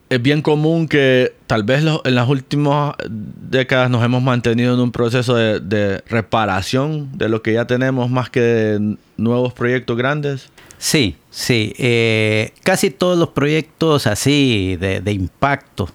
[0.09, 4.91] es bien común que tal vez en las últimas décadas nos hemos mantenido en un
[4.91, 10.49] proceso de, reparación de lo que ya tenemos más que de nuevos proyectos grandes.
[10.77, 11.73] Sí, sí.
[11.77, 15.89] Eh, casi todos los proyectos así de, impacto,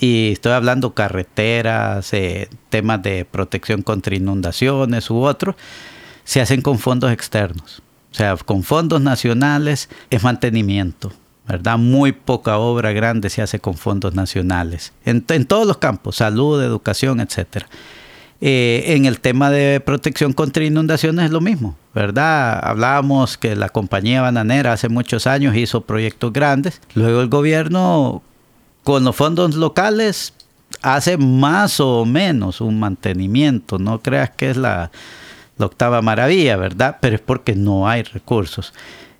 [0.00, 5.54] y estoy hablando carreteras, eh, temas de protección contra inundaciones u otros,
[6.24, 7.80] se hacen con fondos externos.
[8.10, 11.12] O sea, con fondos nacionales es mantenimiento
[11.46, 11.78] ¿verdad?
[11.78, 17.20] Muy poca obra grande se hace con fondos nacionales, en, todos los campos, salud, educación,
[17.20, 17.64] etc.
[18.40, 22.60] Eh, en el tema de protección contra inundaciones es lo mismo, ¿verdad?
[22.62, 28.22] Hablábamos que la compañía bananera hace muchos años hizo proyectos grandes, luego el gobierno
[28.82, 30.34] con los fondos locales
[30.82, 34.90] hace más o menos un mantenimiento, no creas que es la,
[35.56, 36.98] la octava maravilla, ¿verdad?
[37.00, 38.72] Pero es porque no hay recursos.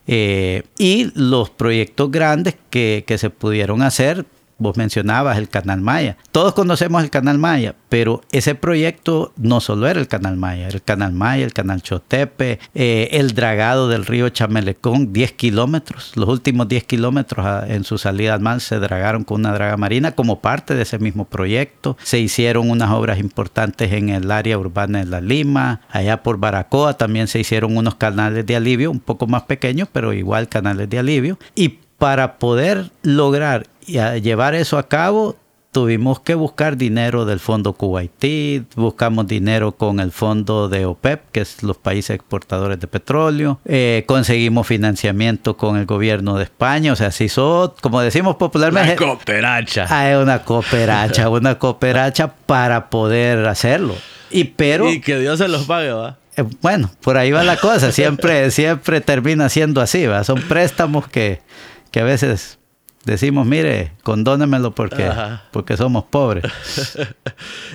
[0.07, 4.27] Eh, y los proyectos grandes que, que se pudieron hacer
[4.59, 6.17] Vos mencionabas el Canal Maya.
[6.31, 10.83] Todos conocemos el Canal Maya, pero ese proyecto no solo era el Canal Maya, el
[10.83, 16.12] Canal Maya, el Canal Chotepe, eh, el dragado del río Chamelecón, 10 kilómetros.
[16.17, 19.77] Los últimos 10 kilómetros ah, en su salida al mar se dragaron con una draga
[19.77, 21.97] marina como parte de ese mismo proyecto.
[22.03, 26.97] Se hicieron unas obras importantes en el área urbana de La Lima, allá por Baracoa
[26.97, 30.99] también se hicieron unos canales de alivio, un poco más pequeños, pero igual canales de
[30.99, 31.38] alivio.
[31.99, 35.37] Para poder lograr y llevar eso a cabo,
[35.75, 41.41] tuvimos que buscar dinero del Fondo Kuwaití, buscamos dinero con el Fondo de OPEP, que
[41.41, 46.97] es los países exportadores de petróleo, eh, conseguimos financiamiento con el gobierno de España, o
[46.97, 48.93] sea, se hizo, como decimos popularmente...
[49.03, 49.87] Una cooperacha.
[49.91, 53.97] Hay una cooperacha, una cooperacha para poder hacerlo.
[54.31, 54.89] Y pero...
[54.89, 56.19] Y que Dios se los pague, ¿va?
[56.37, 60.23] Eh, bueno, por ahí va la cosa, siempre, siempre termina siendo así, ¿va?
[60.23, 61.41] Son préstamos que,
[61.95, 62.59] que a veces
[63.05, 65.45] decimos, mire, condónemelo porque, Ajá.
[65.53, 66.45] porque somos pobres.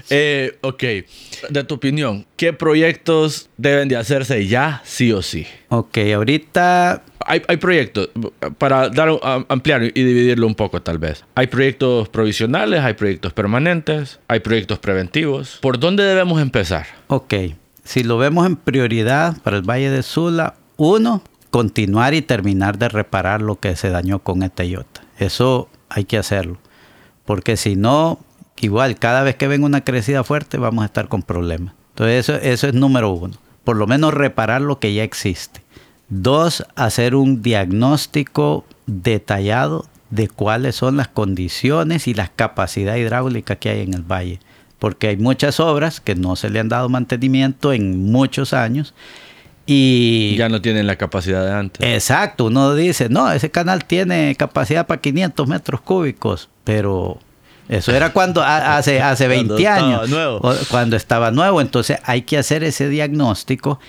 [0.09, 0.83] Eh, ok,
[1.49, 5.45] de tu opinión, ¿qué proyectos deben de hacerse ya, sí o sí?
[5.69, 8.09] ok, ahorita Hay, hay proyectos,
[8.57, 9.09] para dar,
[9.47, 11.23] ampliar y dividirlo un poco tal vez.
[11.35, 15.59] Hay proyectos provisionales, hay proyectos permanentes, hay proyectos preventivos.
[15.61, 16.87] ¿Por dónde debemos empezar?
[17.07, 17.35] Ok,
[17.83, 22.89] si lo vemos en prioridad para el Valle de Sula, uno, continuar y terminar de
[22.89, 25.01] reparar lo que se dañó con esta Toyota.
[25.17, 26.57] Eso hay que hacerlo,
[27.25, 28.19] porque si no,
[28.59, 31.73] igual cada vez que venga una crecida fuerte vamos a estar con problemas.
[31.89, 35.61] Entonces eso, eso es número uno, por lo menos reparar lo que ya existe.
[36.09, 43.69] Dos, hacer un diagnóstico detallado de cuáles son las condiciones y las capacidades hidráulicas que
[43.69, 44.39] hay en el valle.
[44.79, 48.93] Porque hay muchas obras que no se le han dado mantenimiento en muchos años.
[49.71, 51.87] Y Ya no tienen la capacidad de antes.
[51.87, 57.19] Exacto, uno dice, no, ese canal tiene capacidad para 500 metros cúbicos, pero
[57.67, 60.41] eso era cuando hace, hace Cuando 20 estaba años, nuevo.
[60.71, 61.61] cuando estaba nuevo.
[61.61, 63.79] Entonces hay que hacer ese diagnóstico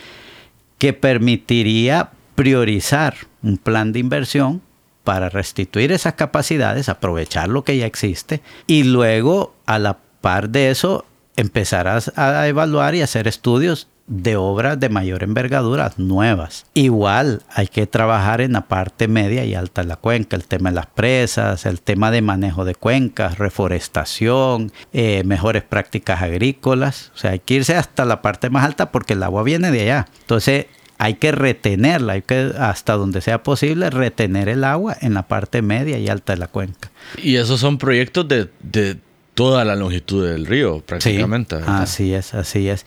[0.77, 4.61] que permitiría priorizar un plan de inversión
[5.03, 10.71] para restituir esas capacidades, aprovechar lo que ya existe y luego a la par de
[10.71, 16.67] eso empezar a, a evaluar y hacer estudios de obras de mayor envergadura nuevas.
[16.75, 20.71] Igual hay que trabajar en la parte media y alta de la cuenca, el tema
[20.71, 27.13] de las presas, el tema de manejo de cuencas, reforestación, eh, mejores prácticas agrícolas.
[27.15, 29.83] O sea, hay que irse hasta la parte más alta porque el agua viene de
[29.83, 30.09] allá.
[30.23, 30.67] Entonces
[30.99, 35.63] hay que retenerla, hay que hasta donde sea posible retener el agua en la parte
[35.63, 36.91] media y alta de la cuenca.
[37.23, 38.99] Y esos son proyectos de, de
[39.35, 41.57] toda la longitud del río, prácticamente.
[41.65, 42.85] Así es, así es.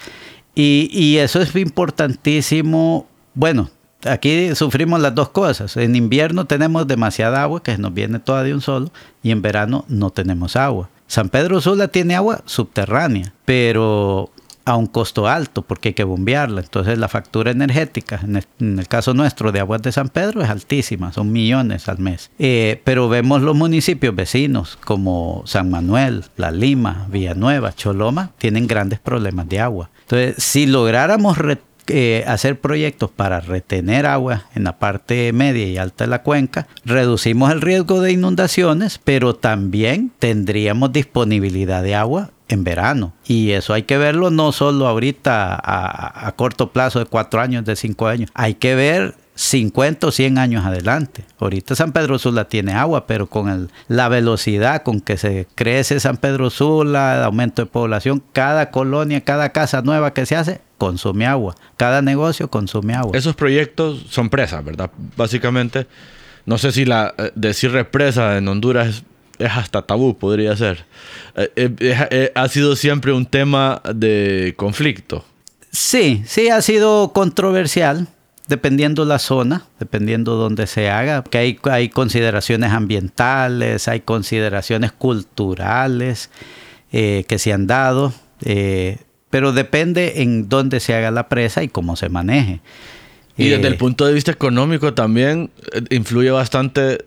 [0.55, 3.07] Y, eso es importantísimo.
[3.33, 3.69] Bueno,
[4.03, 5.75] aquí sufrimos las dos cosas.
[5.77, 8.91] En invierno tenemos demasiada agua que nos viene toda de un solo
[9.23, 10.89] y en verano no tenemos agua.
[11.07, 14.29] San Pedro Sula tiene agua subterránea, pero
[14.65, 16.61] a un costo alto porque hay que bombearla.
[16.61, 21.11] Entonces la factura energética, en el, caso nuestro de Aguas de San Pedro, es altísima,
[21.11, 22.31] son millones al mes.
[22.39, 28.99] Eh, pero vemos los municipios vecinos como San Manuel, La Lima, Villanueva, Choloma, tienen grandes
[28.99, 29.89] problemas de agua.
[30.01, 31.59] Entonces, si lográramos re-
[32.27, 37.51] hacer proyectos para retener agua en la parte media y alta de la cuenca, reducimos
[37.51, 43.13] el riesgo de inundaciones, pero también tendríamos disponibilidad de agua en verano.
[43.25, 47.65] Y eso hay que verlo no solo ahorita a, a corto plazo de cuatro años,
[47.65, 48.29] de cinco años.
[48.33, 51.25] Hay que ver 50 o 100 años adelante.
[51.39, 55.99] Ahorita San Pedro Sula tiene agua, pero con el- la velocidad con que se crece
[55.99, 60.61] San Pedro Sula, el aumento de población, cada colonia, cada casa nueva que se hace,
[60.83, 61.55] consume agua.
[61.77, 63.17] Cada negocio consume agua.
[63.17, 64.91] Esos proyectos son presas, ¿verdad?
[65.15, 65.87] Básicamente,
[66.45, 69.03] no sé si la eh, decir represa en Honduras es,
[69.39, 70.85] es hasta tabú, podría ser.
[71.35, 75.23] Eh, eh, ha sido siempre un tema de conflicto.
[75.71, 78.07] Sí, sí ha sido controversial,
[78.47, 86.29] dependiendo la zona, dependiendo dónde se haga, que hay, hay consideraciones ambientales, hay consideraciones culturales
[86.91, 88.97] eh, que se han dado, eh,
[89.33, 92.59] pero depende en dónde se haga la presa y cómo se maneje.
[93.35, 97.03] Y desde Eh, el punto de vista económico también eh, influye bastante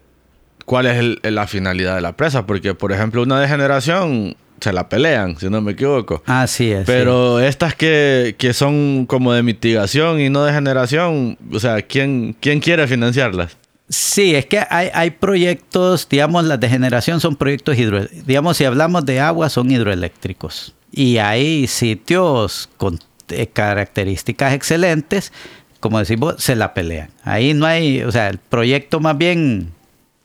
[0.64, 4.88] cuál es el- la finalidad de la presa, porque por ejemplo una degeneración se la
[4.88, 6.24] pelean, si no me equivoco.
[6.26, 6.80] Así es.
[6.80, 6.84] sí.
[6.86, 12.34] Pero estas que, que son como de mitigación y no de generación, o sea, ¿quién,
[12.40, 13.56] quién quiere financiarlas?
[13.88, 18.64] Sí, es que hay, hay proyectos, digamos, las de generación son proyectos hidro, digamos, si
[18.64, 20.74] hablamos de agua, son hidroeléctricos.
[20.96, 25.30] Y hay sitios con eh, características excelentes,
[25.78, 27.11] como decimos, se la pelean.
[27.22, 29.74] Ahí no hay, o sea, el proyecto más bien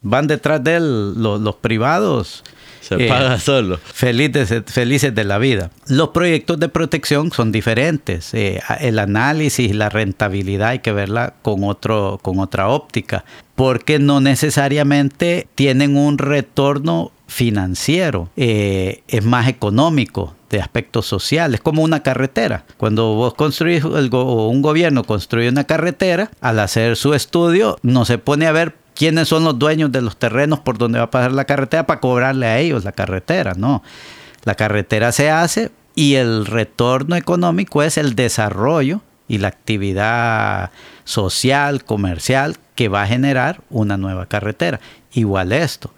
[0.01, 2.45] van detrás de él los, los privados.
[2.79, 3.79] Se eh, paga solo.
[3.83, 5.71] felices, felices de la vida.
[5.87, 8.33] Los proyectos de protección son diferentes.
[8.33, 13.99] Eh, el análisis y la rentabilidad hay que verla con, otro, con otra óptica, porque
[13.99, 22.03] no necesariamente tienen un retorno financiero, eh, es más económico de aspectos sociales, como una
[22.03, 22.65] carretera.
[22.75, 28.17] Cuando vos construís, o un gobierno construye una carretera, al hacer su estudio, no se
[28.17, 31.31] pone a ver quiénes son los dueños de los terrenos por donde va a pasar
[31.31, 33.81] la carretera para cobrarle a ellos la carretera, no.
[34.43, 40.71] La carretera se hace y el retorno económico es el desarrollo y la actividad
[41.05, 44.81] social, comercial que va a generar una nueva carretera.
[45.13, 45.93] Igual esto.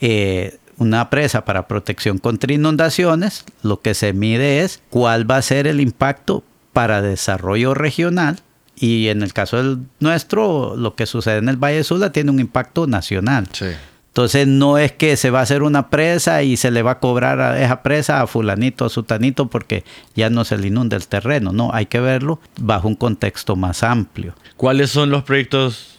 [0.00, 5.42] Eh, una presa para protección contra inundaciones, lo que se mide es cuál va a
[5.42, 8.40] ser el impacto para desarrollo regional
[8.76, 12.30] y en el caso del nuestro, lo que sucede en el Valle de Sula tiene
[12.30, 13.48] un impacto nacional.
[13.52, 13.66] Sí.
[14.08, 16.98] Entonces no es que se va a hacer una presa y se le va a
[16.98, 19.84] cobrar a esa presa a fulanito, a sutanito, porque
[20.16, 21.52] ya no se le inunda el terreno.
[21.52, 24.34] No, hay que verlo bajo un contexto más amplio.
[24.56, 25.97] ¿Cuáles son los proyectos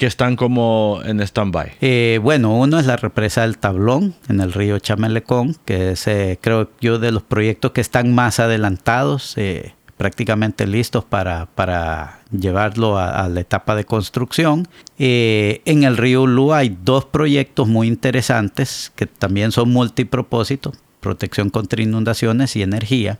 [0.00, 1.72] que están como en stand-by?
[1.82, 6.38] Eh, bueno, uno es la represa del Tablón en el río Chamelecón, que es, eh,
[6.40, 12.96] creo yo, de los proyectos que están más adelantados, eh, prácticamente listos para, para llevarlo
[12.96, 14.66] a, la etapa de construcción.
[14.96, 21.82] en el río Ulu hay dos proyectos muy interesantes que también son multipropósito, protección contra
[21.82, 23.18] inundaciones y energía.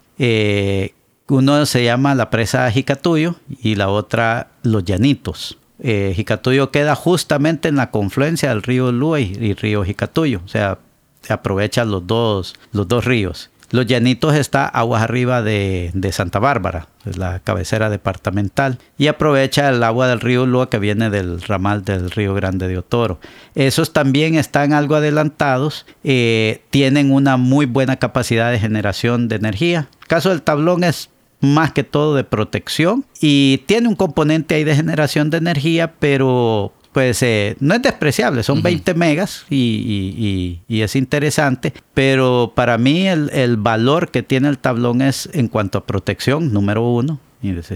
[1.28, 5.59] uno se llama la presa Jicatuyo y la otra Los Llanitos.
[5.83, 6.24] Eh,
[6.72, 10.41] queda justamente en la confluencia del río Lua y, río Jicatuyo.
[10.45, 10.78] O sea,
[11.22, 13.51] se aprovechan los dos, los dos ríos.
[13.70, 19.85] Los Llanitos está aguas arriba de, Santa Bárbara, es la cabecera departamental, y aprovecha el
[19.85, 23.20] agua del río Lua que viene del ramal del río Grande de Otoro.
[23.55, 29.89] Esos también están algo adelantados, eh, tienen una muy buena capacidad de generación de energía.
[30.01, 31.09] El caso del tablón es
[31.41, 36.72] más que todo de protección y tiene un componente ahí de generación de energía, pero
[36.93, 43.30] pues eh, no es despreciable, son 20 megas y, es interesante, pero para mí el,
[43.30, 47.20] el, valor que tiene el tablón es en cuanto a protección, número uno,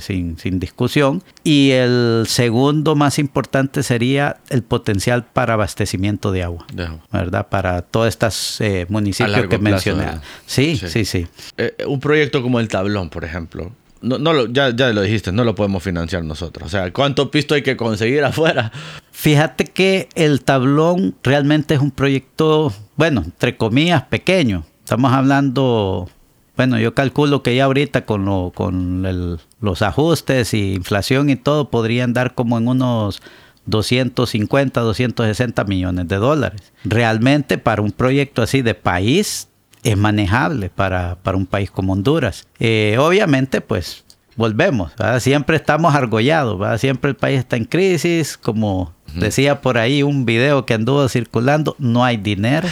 [0.00, 1.22] sin, sin discusión.
[1.42, 6.66] Y el segundo más importante sería el potencial para abastecimiento de agua,
[7.12, 7.48] ¿verdad?
[7.48, 10.06] Para todos estos eh, municipios que mencioné.
[10.46, 11.26] Sí, sí, sí.
[11.56, 13.72] Eh, un proyecto como el Tablón, por ejemplo,
[14.04, 16.66] no, no lo, ya, ya lo dijiste, no lo podemos financiar nosotros.
[16.66, 18.70] O sea, ¿cuánto pisto hay que conseguir afuera?
[19.10, 24.66] Fíjate que el tablón realmente es un proyecto, bueno, entre comillas, pequeño.
[24.80, 26.10] Estamos hablando
[26.56, 31.70] bueno, yo calculo que ya ahorita con, lo, con los ajustes y inflación y todo
[31.70, 33.22] podrían dar como en unos
[33.66, 36.72] 250, 260 millones de dólares.
[36.84, 39.48] Realmente para un proyecto así de país
[39.82, 42.46] es manejable para, para un país como Honduras.
[42.58, 44.03] Eh, obviamente, pues
[44.36, 50.24] volvemos, siempre estamos argollados, siempre el país está en crisis, como Decía por ahí un
[50.24, 52.68] video que anduvo circulando, no hay dinero,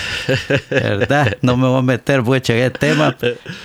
[0.70, 1.36] ¿verdad?
[1.42, 3.16] No me voy a meter mucho en el tema,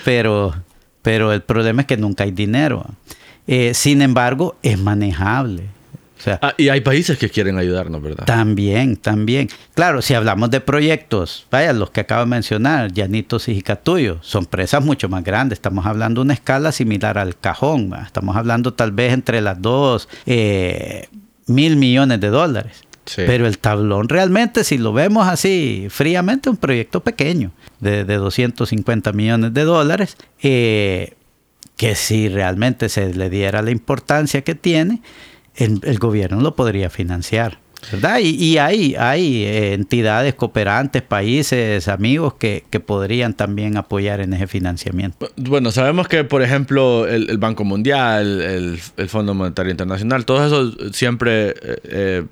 [0.06, 0.54] pero,
[1.02, 2.86] pero el problema es que nunca hay dinero.
[3.48, 5.64] Eh, sin embargo, es manejable.
[6.42, 8.26] Ah, y hay países que quieren ayudarnos, ¿verdad?
[8.26, 9.50] También, también.
[9.74, 14.46] Claro, si hablamos de proyectos, vaya, los que acabo de mencionar, Llanitos y Jicatuyo, son
[14.46, 15.58] presas mucho más grandes.
[15.58, 17.94] Estamos hablando de una escala similar al cajón.
[18.06, 20.10] Estamos hablando tal vez entre las dos.
[20.26, 21.08] Eh,
[21.48, 22.84] mil millones de dólares.
[23.16, 29.14] Pero el tablón realmente, si lo vemos así fríamente, un proyecto pequeño de, de 250
[29.14, 31.14] millones de dólares, eh,
[31.78, 35.02] que si realmente se le diera la importancia que tiene,
[35.58, 37.60] el gobierno lo podría financiar.
[37.92, 38.20] ¿verdad?
[38.22, 45.30] Y, hay, hay eh, entidades cooperantes, países, amigos que, podrían también apoyar en ese financiamiento.
[45.36, 51.50] Bueno, sabemos que, por ejemplo, el, Banco Mundial, el, Fondo Monetario Internacional, todos esos siempre
[51.50, 52.26] eh, eh,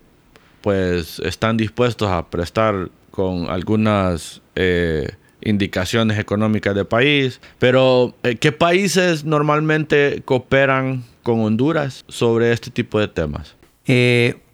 [0.61, 4.41] pues están dispuestos a prestar con algunas
[5.41, 7.39] indicaciones económicas de país.
[7.59, 13.55] Pero, ¿qué países normalmente cooperan con Honduras sobre este tipo de temas?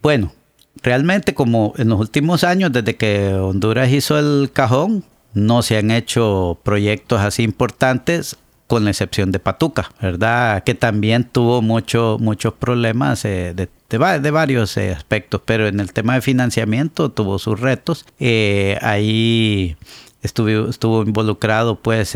[0.02, 0.34] bueno,
[0.82, 5.04] realmente como en los últimos años, desde que Honduras hizo el cajón,
[5.34, 10.64] no se han hecho proyectos así importantes con la excepción de Patuca, ¿verdad?
[10.64, 15.92] Que también tuvo mucho, muchos problemas eh, de, de, varios eh, aspectos, pero en el
[15.92, 18.06] tema de financiamiento tuvo sus retos.
[18.18, 19.76] Eh, ahí
[20.22, 22.16] estuvo, estuvo involucrado pues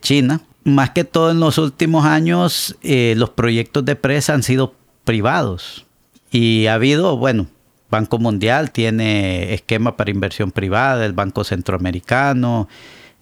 [0.00, 0.40] China.
[0.70, 5.86] Más que todo en los últimos años, los proyectos de presa han sido privados,
[6.30, 7.48] y ha habido, bueno,
[7.90, 12.68] Banco Mundial tiene esquema para inversión privada, el Banco Centroamericano,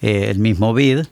[0.01, 1.07] eh, el mismo BID.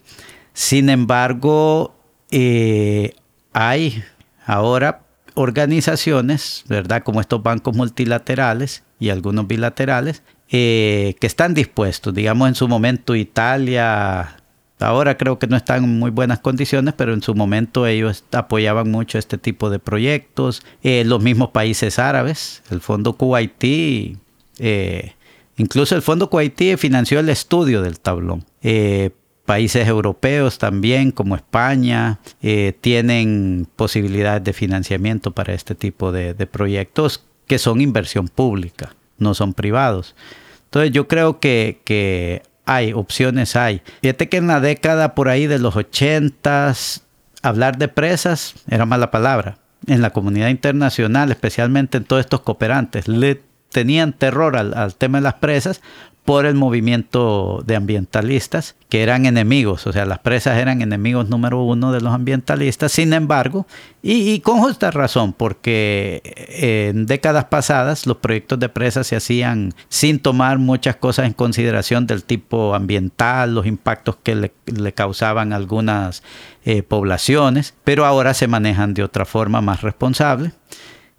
[0.53, 1.95] Sin embargo,
[2.31, 3.15] eh,
[3.53, 4.05] hay
[4.45, 5.03] ahora
[5.35, 7.03] organizaciones, ¿verdad?
[7.03, 13.17] Como estos bancos multilaterales y algunos bilaterales, eh, que están dispuestos, digamos en su momento
[13.17, 14.36] Italia,
[14.79, 18.91] Ahora creo que no están en muy buenas condiciones, pero en su momento ellos apoyaban
[18.91, 20.63] mucho este tipo de proyectos.
[20.83, 24.19] Eh, los mismos países árabes, el Fondo Kuwaití,
[24.59, 25.15] eh,
[25.57, 28.45] incluso el Fondo Kuwaití financió el estudio del tablón.
[28.63, 29.11] Eh,
[29.47, 32.19] países europeos también, como España,
[32.81, 39.35] tienen posibilidades de financiamiento para este tipo de, de proyectos que son inversión pública, no
[39.35, 40.17] son privados.
[40.65, 43.81] Entonces yo creo que, que hay, opciones hay.
[44.03, 47.03] Fíjate que en la década por ahí de los ochentas,
[47.43, 49.59] hablar de presas era mala palabra.
[49.87, 53.41] En la comunidad internacional, especialmente en todos estos cooperantes, LIT,
[53.71, 55.81] tenían terror al, al tema de las presas
[56.27, 61.63] por el movimiento de ambientalistas que eran enemigos, o sea, las presas eran enemigos número
[61.63, 63.67] uno de los ambientalistas, sin embargo,
[64.03, 69.73] y, con justa razón, porque eh, en décadas pasadas los proyectos de presas se hacían
[69.89, 76.25] sin tomar muchas cosas en consideración del tipo ambiental, los impactos que le, causaban algunas
[76.65, 80.53] eh, poblaciones, pero ahora se manejan de otra forma más responsable.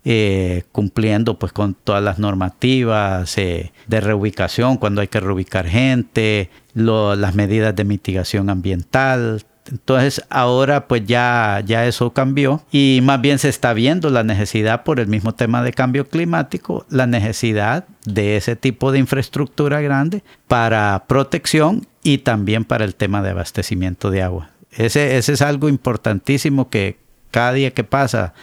[0.09, 6.49] Eh, cumpliendo pues con todas las normativas eh, de reubicación cuando hay que reubicar gente,
[6.73, 9.43] las medidas de mitigación ambiental.
[9.69, 14.85] Entonces ahora pues ya, ya eso cambió y más bien se está viendo la necesidad
[14.85, 20.23] por el mismo tema de cambio climático, la necesidad de ese tipo de infraestructura grande
[20.47, 24.51] para protección y también para el tema de abastecimiento de agua.
[24.71, 26.97] Ese, ese es algo importantísimo que
[27.29, 28.33] cada día que pasa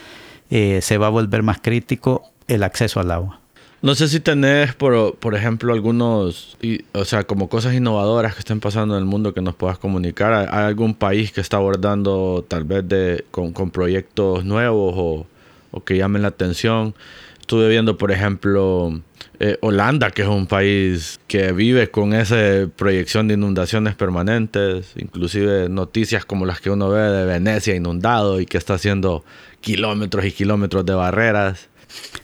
[0.57, 3.41] eh, se va a volver más crítico el acceso al agua.
[3.83, 6.57] No sé si tenés, por, por ejemplo, algunos,
[6.93, 10.33] o sea, como cosas innovadoras que estén pasando en el mundo que nos puedas comunicar.
[10.33, 15.27] ¿Hay algún país que está abordando tal vez de, con, proyectos nuevos o,
[15.73, 16.95] o, que llamen la atención?
[17.41, 19.03] Estuve viendo, por ejemplo,
[19.41, 25.69] eh, Holanda, que es un país que vive con esa proyección de inundaciones permanentes, inclusive
[25.69, 29.25] noticias como las que uno ve de Venecia inundado y que está haciendo
[29.65, 31.69] kilómetros y kilómetros de barreras.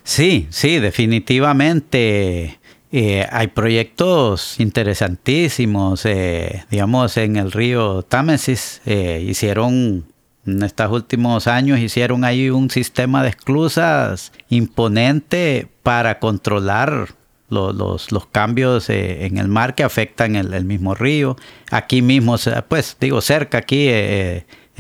[0.05, 2.59] Sí, sí, definitivamente.
[2.93, 10.05] Eh, hay proyectos interesantísimos, eh, digamos, en el río Támesis eh, hicieron,
[10.45, 17.15] en estos últimos años, hicieron ahí un sistema de esclusas imponente para controlar
[17.49, 21.37] los, los, cambios en el mar que afectan el, el, mismo río.
[21.71, 22.37] Aquí mismo,
[22.69, 23.89] pues digo, cerca aquí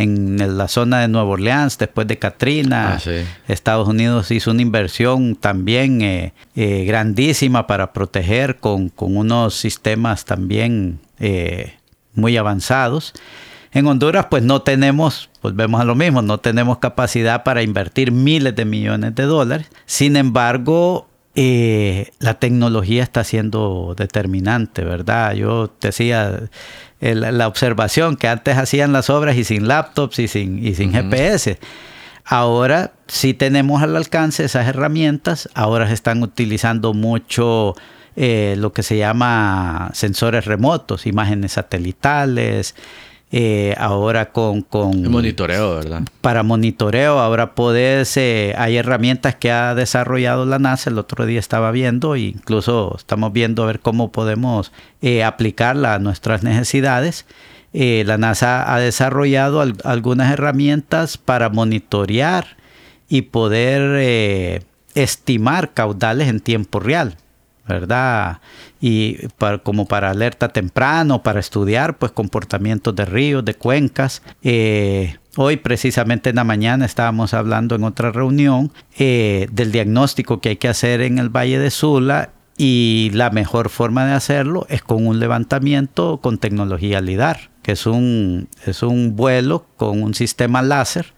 [0.00, 2.98] en la zona de Nueva Orleans después de Katrina.
[3.04, 3.10] Ah,
[3.48, 11.00] Estados Unidos hizo una inversión también eh, eh, grandísima para proteger con, unos sistemas también
[11.18, 11.74] eh,
[12.14, 13.12] muy avanzados.
[13.72, 18.56] En Honduras pues no tenemos, volvemos a lo mismo, no tenemos capacidad para invertir miles
[18.56, 19.68] de millones de dólares.
[19.84, 25.34] Sin embargo, la tecnología está siendo determinante, ¿verdad?
[25.34, 26.48] Yo decía,
[27.00, 31.58] la observación que antes hacían las obras y sin laptops y sin, y sin GPS.
[32.24, 37.74] Ahora sí tenemos al alcance esas herramientas, ahora se están utilizando mucho
[38.14, 42.74] eh, lo que se llama sensores remotos, imágenes satelitales,
[43.32, 45.08] eh, ahora con, con...
[45.08, 46.02] monitoreo, ¿verdad?
[46.20, 51.38] Para monitoreo, ahora puedes, eh, hay herramientas que ha desarrollado la NASA, el otro día
[51.38, 57.24] estaba viendo, e incluso estamos viendo a ver cómo podemos eh, aplicarla a nuestras necesidades.
[57.72, 62.56] la NASA ha desarrollado algunas herramientas para monitorear
[63.08, 64.64] y poder
[64.94, 67.16] estimar caudales en tiempo real.
[67.70, 68.40] ¿Verdad?
[68.80, 69.16] Y
[69.62, 74.22] como para alerta temprano, para estudiar pues comportamientos de ríos, de cuencas.
[74.42, 80.50] Eh, hoy precisamente en la mañana estábamos hablando en otra reunión eh, del diagnóstico que
[80.50, 84.82] hay que hacer en el Valle de Sula y la mejor forma de hacerlo es
[84.82, 90.60] con un levantamiento con tecnología LIDAR, que es un, es un vuelo con un sistema
[90.60, 91.14] láser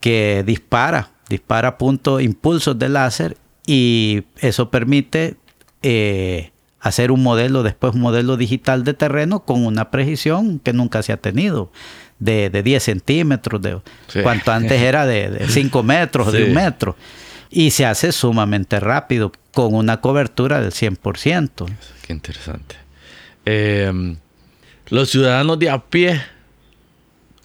[0.00, 5.36] que dispara, dispara puntos, impulsos de láser y eso permite
[5.82, 6.50] eh,
[6.80, 11.12] hacer un modelo, después un modelo digital de terreno con una precisión que nunca se
[11.12, 11.70] ha tenido,
[12.18, 13.80] de, de 10 centímetros, de
[14.22, 16.96] cuanto antes era de, 5 metros, de un metro.
[17.50, 21.66] Y se hace sumamente rápido, con una cobertura del 100%.
[22.02, 22.76] Qué interesante.
[23.44, 24.16] Em,
[24.88, 26.20] los ciudadanos de a pie,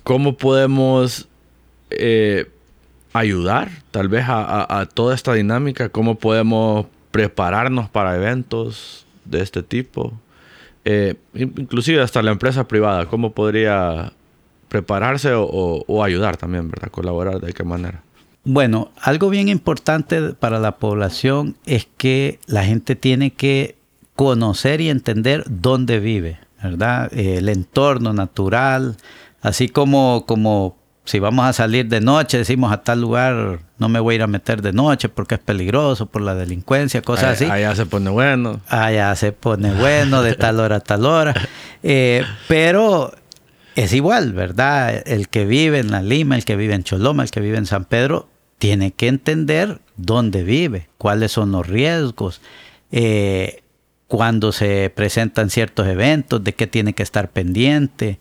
[0.03, 1.27] ¿cómo podemos
[1.89, 2.49] eh,
[3.13, 5.89] ayudar tal vez a, a, toda esta dinámica?
[5.89, 10.11] ¿Cómo podemos prepararnos para eventos de este tipo.
[10.83, 14.11] Eh, inclusive hasta la empresa privada, ¿cómo podría
[14.67, 16.89] prepararse o, ayudar también, ¿verdad?
[16.89, 18.01] Colaborar, ¿de qué manera?
[18.43, 23.75] Bueno, algo bien importante para la población es que la gente tiene que
[24.15, 27.13] conocer y entender dónde vive, ¿verdad?
[27.13, 28.97] el entorno natural,
[29.41, 30.75] así como, como
[31.05, 34.21] si vamos a salir de noche, decimos a tal lugar, no me voy a ir
[34.21, 37.45] a meter de noche porque es peligroso por la delincuencia, cosas así.
[37.45, 38.61] Allá se pone bueno.
[38.69, 41.33] Allá se pone bueno de tal hora a tal hora.
[41.85, 43.11] Eh, pero
[43.75, 45.03] es igual, ¿verdad?
[45.05, 47.65] El que vive en La Lima, el que vive en Choloma, el que vive en
[47.65, 52.39] San Pedro, tiene que entender dónde vive, cuáles son los riesgos,
[52.93, 53.63] eh,
[54.07, 58.17] cuando se presentan ciertos eventos, de qué tiene que estar pendiente.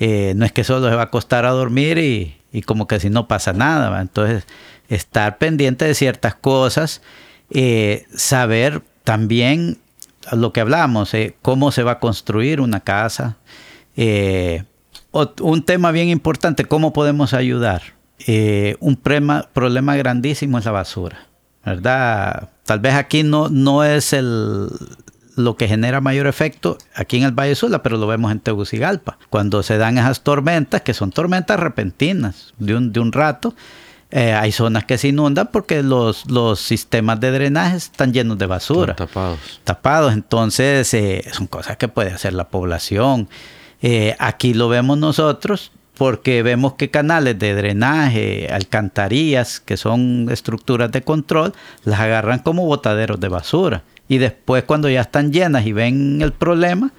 [0.00, 3.10] Eh, no es que solo se va a acostar a dormir y, como que si
[3.10, 4.00] no pasa nada.
[4.00, 4.46] Entonces,
[4.88, 7.02] estar pendiente de ciertas cosas
[7.50, 9.78] eh, saber también
[10.32, 13.36] lo que hablamos, eh, cómo se va a construir una casa.
[15.40, 17.82] Un tema bien importante, cómo podemos ayudar.
[18.80, 21.26] un problema grandísimo es la basura,
[21.64, 22.48] ¿verdad?
[22.64, 24.70] Tal vez aquí no, no es el,
[25.44, 29.18] lo que genera mayor efecto aquí en el Valle Sula, pero lo vemos en Tegucigalpa.
[29.30, 33.54] Cuando se dan esas tormentas, que son tormentas repentinas de un, de un rato,
[34.12, 38.46] eh, hay zonas que se inundan porque los, los sistemas de drenaje están llenos de
[38.46, 38.96] basura.
[38.96, 39.60] tapados.
[39.62, 40.12] Tapados.
[40.12, 43.28] Entonces, eh, son cosas que puede hacer la población.
[43.82, 50.90] Eh, aquí lo vemos nosotros porque vemos que canales de drenaje, alcantarillas, que son estructuras
[50.90, 51.52] de control,
[51.84, 53.82] las agarran como botaderos de basura.
[54.10, 56.92] Y después cuando ya están llenas y ven el problema,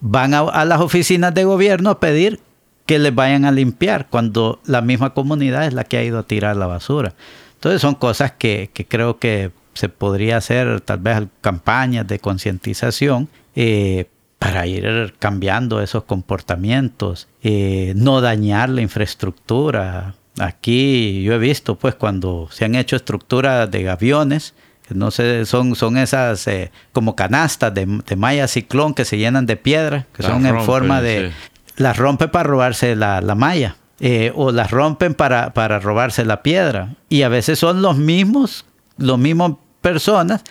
[0.00, 2.40] van a las oficinas de gobierno a pedir
[2.86, 6.24] que les vayan a limpiar cuando la misma comunidad es la que ha ido a
[6.24, 7.14] tirar la basura.
[7.54, 14.06] Entonces son cosas que, creo que se podría hacer tal vez campañas de concientización eh,
[14.40, 20.16] para ir cambiando esos comportamientos, eh, no dañar la infraestructura.
[20.40, 24.52] Aquí yo he visto pues cuando se han hecho estructuras de aviones,
[24.90, 29.46] no sé, son, son esas eh, como canastas de, de, malla ciclón que se llenan
[29.46, 31.32] de piedra, que son en forma de,
[31.76, 33.76] las rompe para robarse la, malla.
[34.00, 36.94] Eh, o las rompen para, para, robarse la piedra.
[37.08, 38.66] Y a veces son los mismos,
[38.98, 40.42] los mismos personas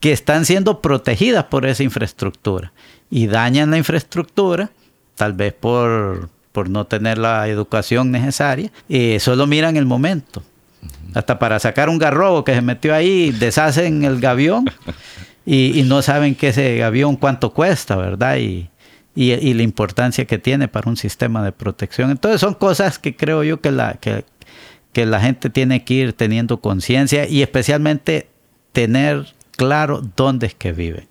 [0.00, 2.72] que están siendo protegidas por esa infraestructura.
[3.10, 4.70] Y dañan la infraestructura,
[5.14, 10.42] tal vez por, por no tener la educación necesaria, eh, solo miran el momento.
[11.14, 14.64] Hasta para sacar un garrobo que se metió ahí, deshacen el gavión
[15.46, 18.36] y, no saben que ese gavión cuánto cuesta, ¿verdad?
[18.36, 18.70] Y,
[19.14, 22.10] y, la importancia que tiene para un sistema de protección.
[22.10, 24.24] Entonces son cosas que creo yo que la, que,
[25.06, 28.28] la gente tiene que ir teniendo conciencia y especialmente
[28.72, 31.08] tener claro dónde es que viven.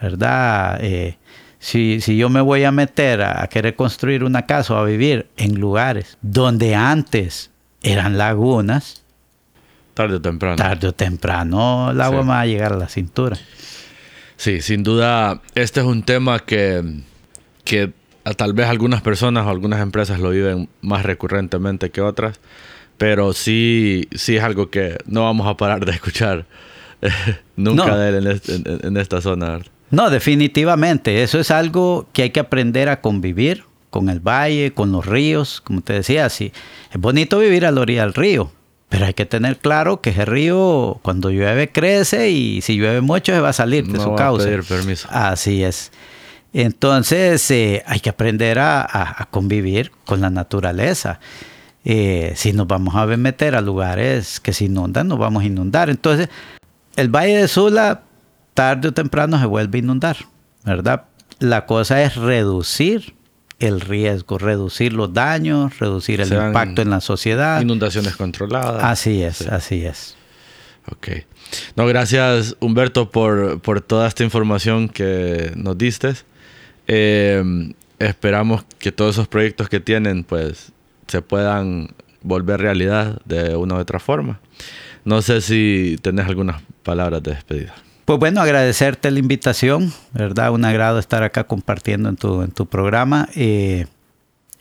[0.00, 0.78] ¿Verdad?
[0.82, 1.16] Eh,
[1.58, 5.28] si, si, yo me voy a meter a, querer construir una casa o a vivir
[5.36, 7.50] en lugares donde antes
[7.82, 9.03] eran lagunas,
[9.94, 10.56] tarde o temprano.
[10.56, 13.36] Tarde o temprano el agua va a llegar a la cintura.
[14.36, 16.82] Sí, sin duda, este es un tema que
[17.64, 17.92] que
[18.36, 22.40] tal vez algunas personas o algunas empresas lo viven más recurrentemente que otras,
[22.96, 26.46] pero sí, sí es algo que no vamos a parar de escuchar
[27.56, 28.40] nunca de él
[28.82, 29.60] en, esta zona.
[29.90, 34.90] No, definitivamente, eso es algo que hay que aprender a convivir con el valle, con
[34.90, 36.52] los ríos, como te decía, sí,
[36.92, 38.50] es bonito vivir a la orilla del río,
[38.94, 43.32] pero hay que tener claro que ese río cuando llueve crece y si llueve mucho
[43.32, 44.48] se va a salir de su causa.
[44.68, 45.08] permiso.
[45.10, 45.90] Así es.
[46.52, 51.18] Entonces eh, hay que aprender a, convivir con la naturaleza.
[51.84, 55.90] Eh, si nos vamos a meter a lugares que se inundan, nos vamos a inundar.
[55.90, 56.28] Entonces,
[56.94, 58.02] el Valle de Sula,
[58.54, 60.18] tarde o temprano, se vuelve a inundar,
[60.62, 61.06] ¿verdad?
[61.40, 63.16] La cosa es reducir
[63.64, 67.60] el riesgo, reducir los daños, reducir el impacto en la sociedad.
[67.60, 68.82] Inundaciones controladas.
[68.84, 70.16] Así es, así es.
[70.90, 71.08] Ok.
[71.76, 76.14] No, gracias Humberto por, por toda esta información que nos diste.
[76.86, 77.42] Eh,
[77.98, 80.72] esperamos que todos esos proyectos que tienen pues
[81.06, 81.90] se puedan
[82.22, 84.40] volver realidad de una u otra forma.
[85.04, 87.74] No sé si tenés algunas palabras de despedida.
[88.04, 90.52] Pues bueno, agradecerte la invitación, ¿verdad?
[90.52, 93.28] Un agrado estar acá compartiendo en tu, en tu programa.
[93.34, 93.86] Eh,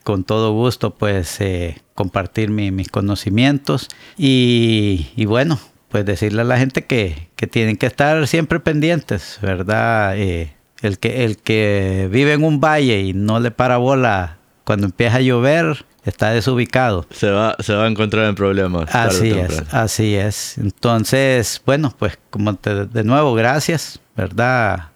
[0.04, 3.90] con todo gusto, pues, eh, compartir mis conocimientos.
[4.18, 9.40] Y, y, bueno, pues decirle a la gente que, que tienen que estar siempre pendientes,
[9.42, 10.18] ¿verdad?
[10.18, 14.86] Eh, el que, el que vive en un valle y no le para bola cuando
[14.86, 17.06] empieza a llover, está desubicado.
[17.12, 18.94] Se va, se va a encontrar en problemas.
[18.94, 20.58] Así es, así es.
[20.58, 24.90] Entonces, bueno, pues como te, de nuevo, gracias, ¿verdad?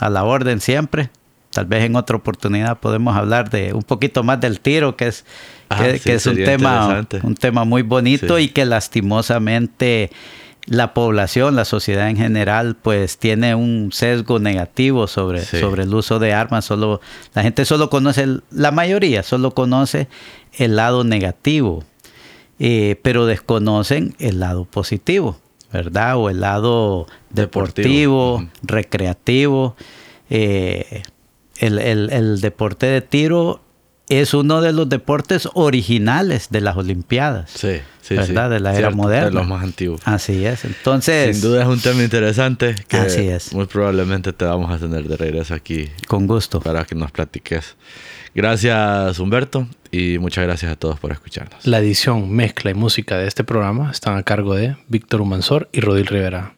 [0.00, 1.10] A la orden siempre.
[1.50, 5.26] Tal vez en otra oportunidad podemos hablar de un poquito más del tiro, que es,
[5.68, 10.10] ah, que, es un tema, un tema muy bonito y que lastimosamente
[10.66, 16.18] la población, la sociedad en general, pues tiene un sesgo negativo sobre, sobre el uso
[16.18, 16.64] de armas.
[16.64, 17.00] Solo,
[17.34, 20.08] la gente solo conoce, la mayoría solo conoce
[20.52, 21.84] el lado negativo,
[22.58, 25.38] eh, pero desconocen el lado positivo,
[25.72, 26.16] ¿verdad?
[26.16, 29.74] O el lado deportivo, recreativo.
[30.30, 31.02] Eh,
[31.58, 33.60] el, el deporte de tiro
[34.16, 37.50] es uno de los deportes originales de las Olimpiadas.
[37.50, 38.50] Sí, sí, ¿verdad?
[38.50, 39.26] De la era moderna.
[39.26, 40.00] De los más antiguos.
[40.04, 40.64] Así es.
[40.64, 41.36] Entonces.
[41.36, 43.52] Sin duda es un tema interesante que así es.
[43.52, 45.88] muy probablemente te vamos a tener de regreso aquí.
[46.06, 46.60] Con gusto.
[46.60, 47.76] Para que nos platiques.
[48.34, 51.66] Gracias, Humberto, y muchas gracias a todos por escucharnos.
[51.66, 55.80] La edición, mezcla y música de este programa están a cargo de Víctor Humansor y
[55.80, 56.54] Rodil Rivera.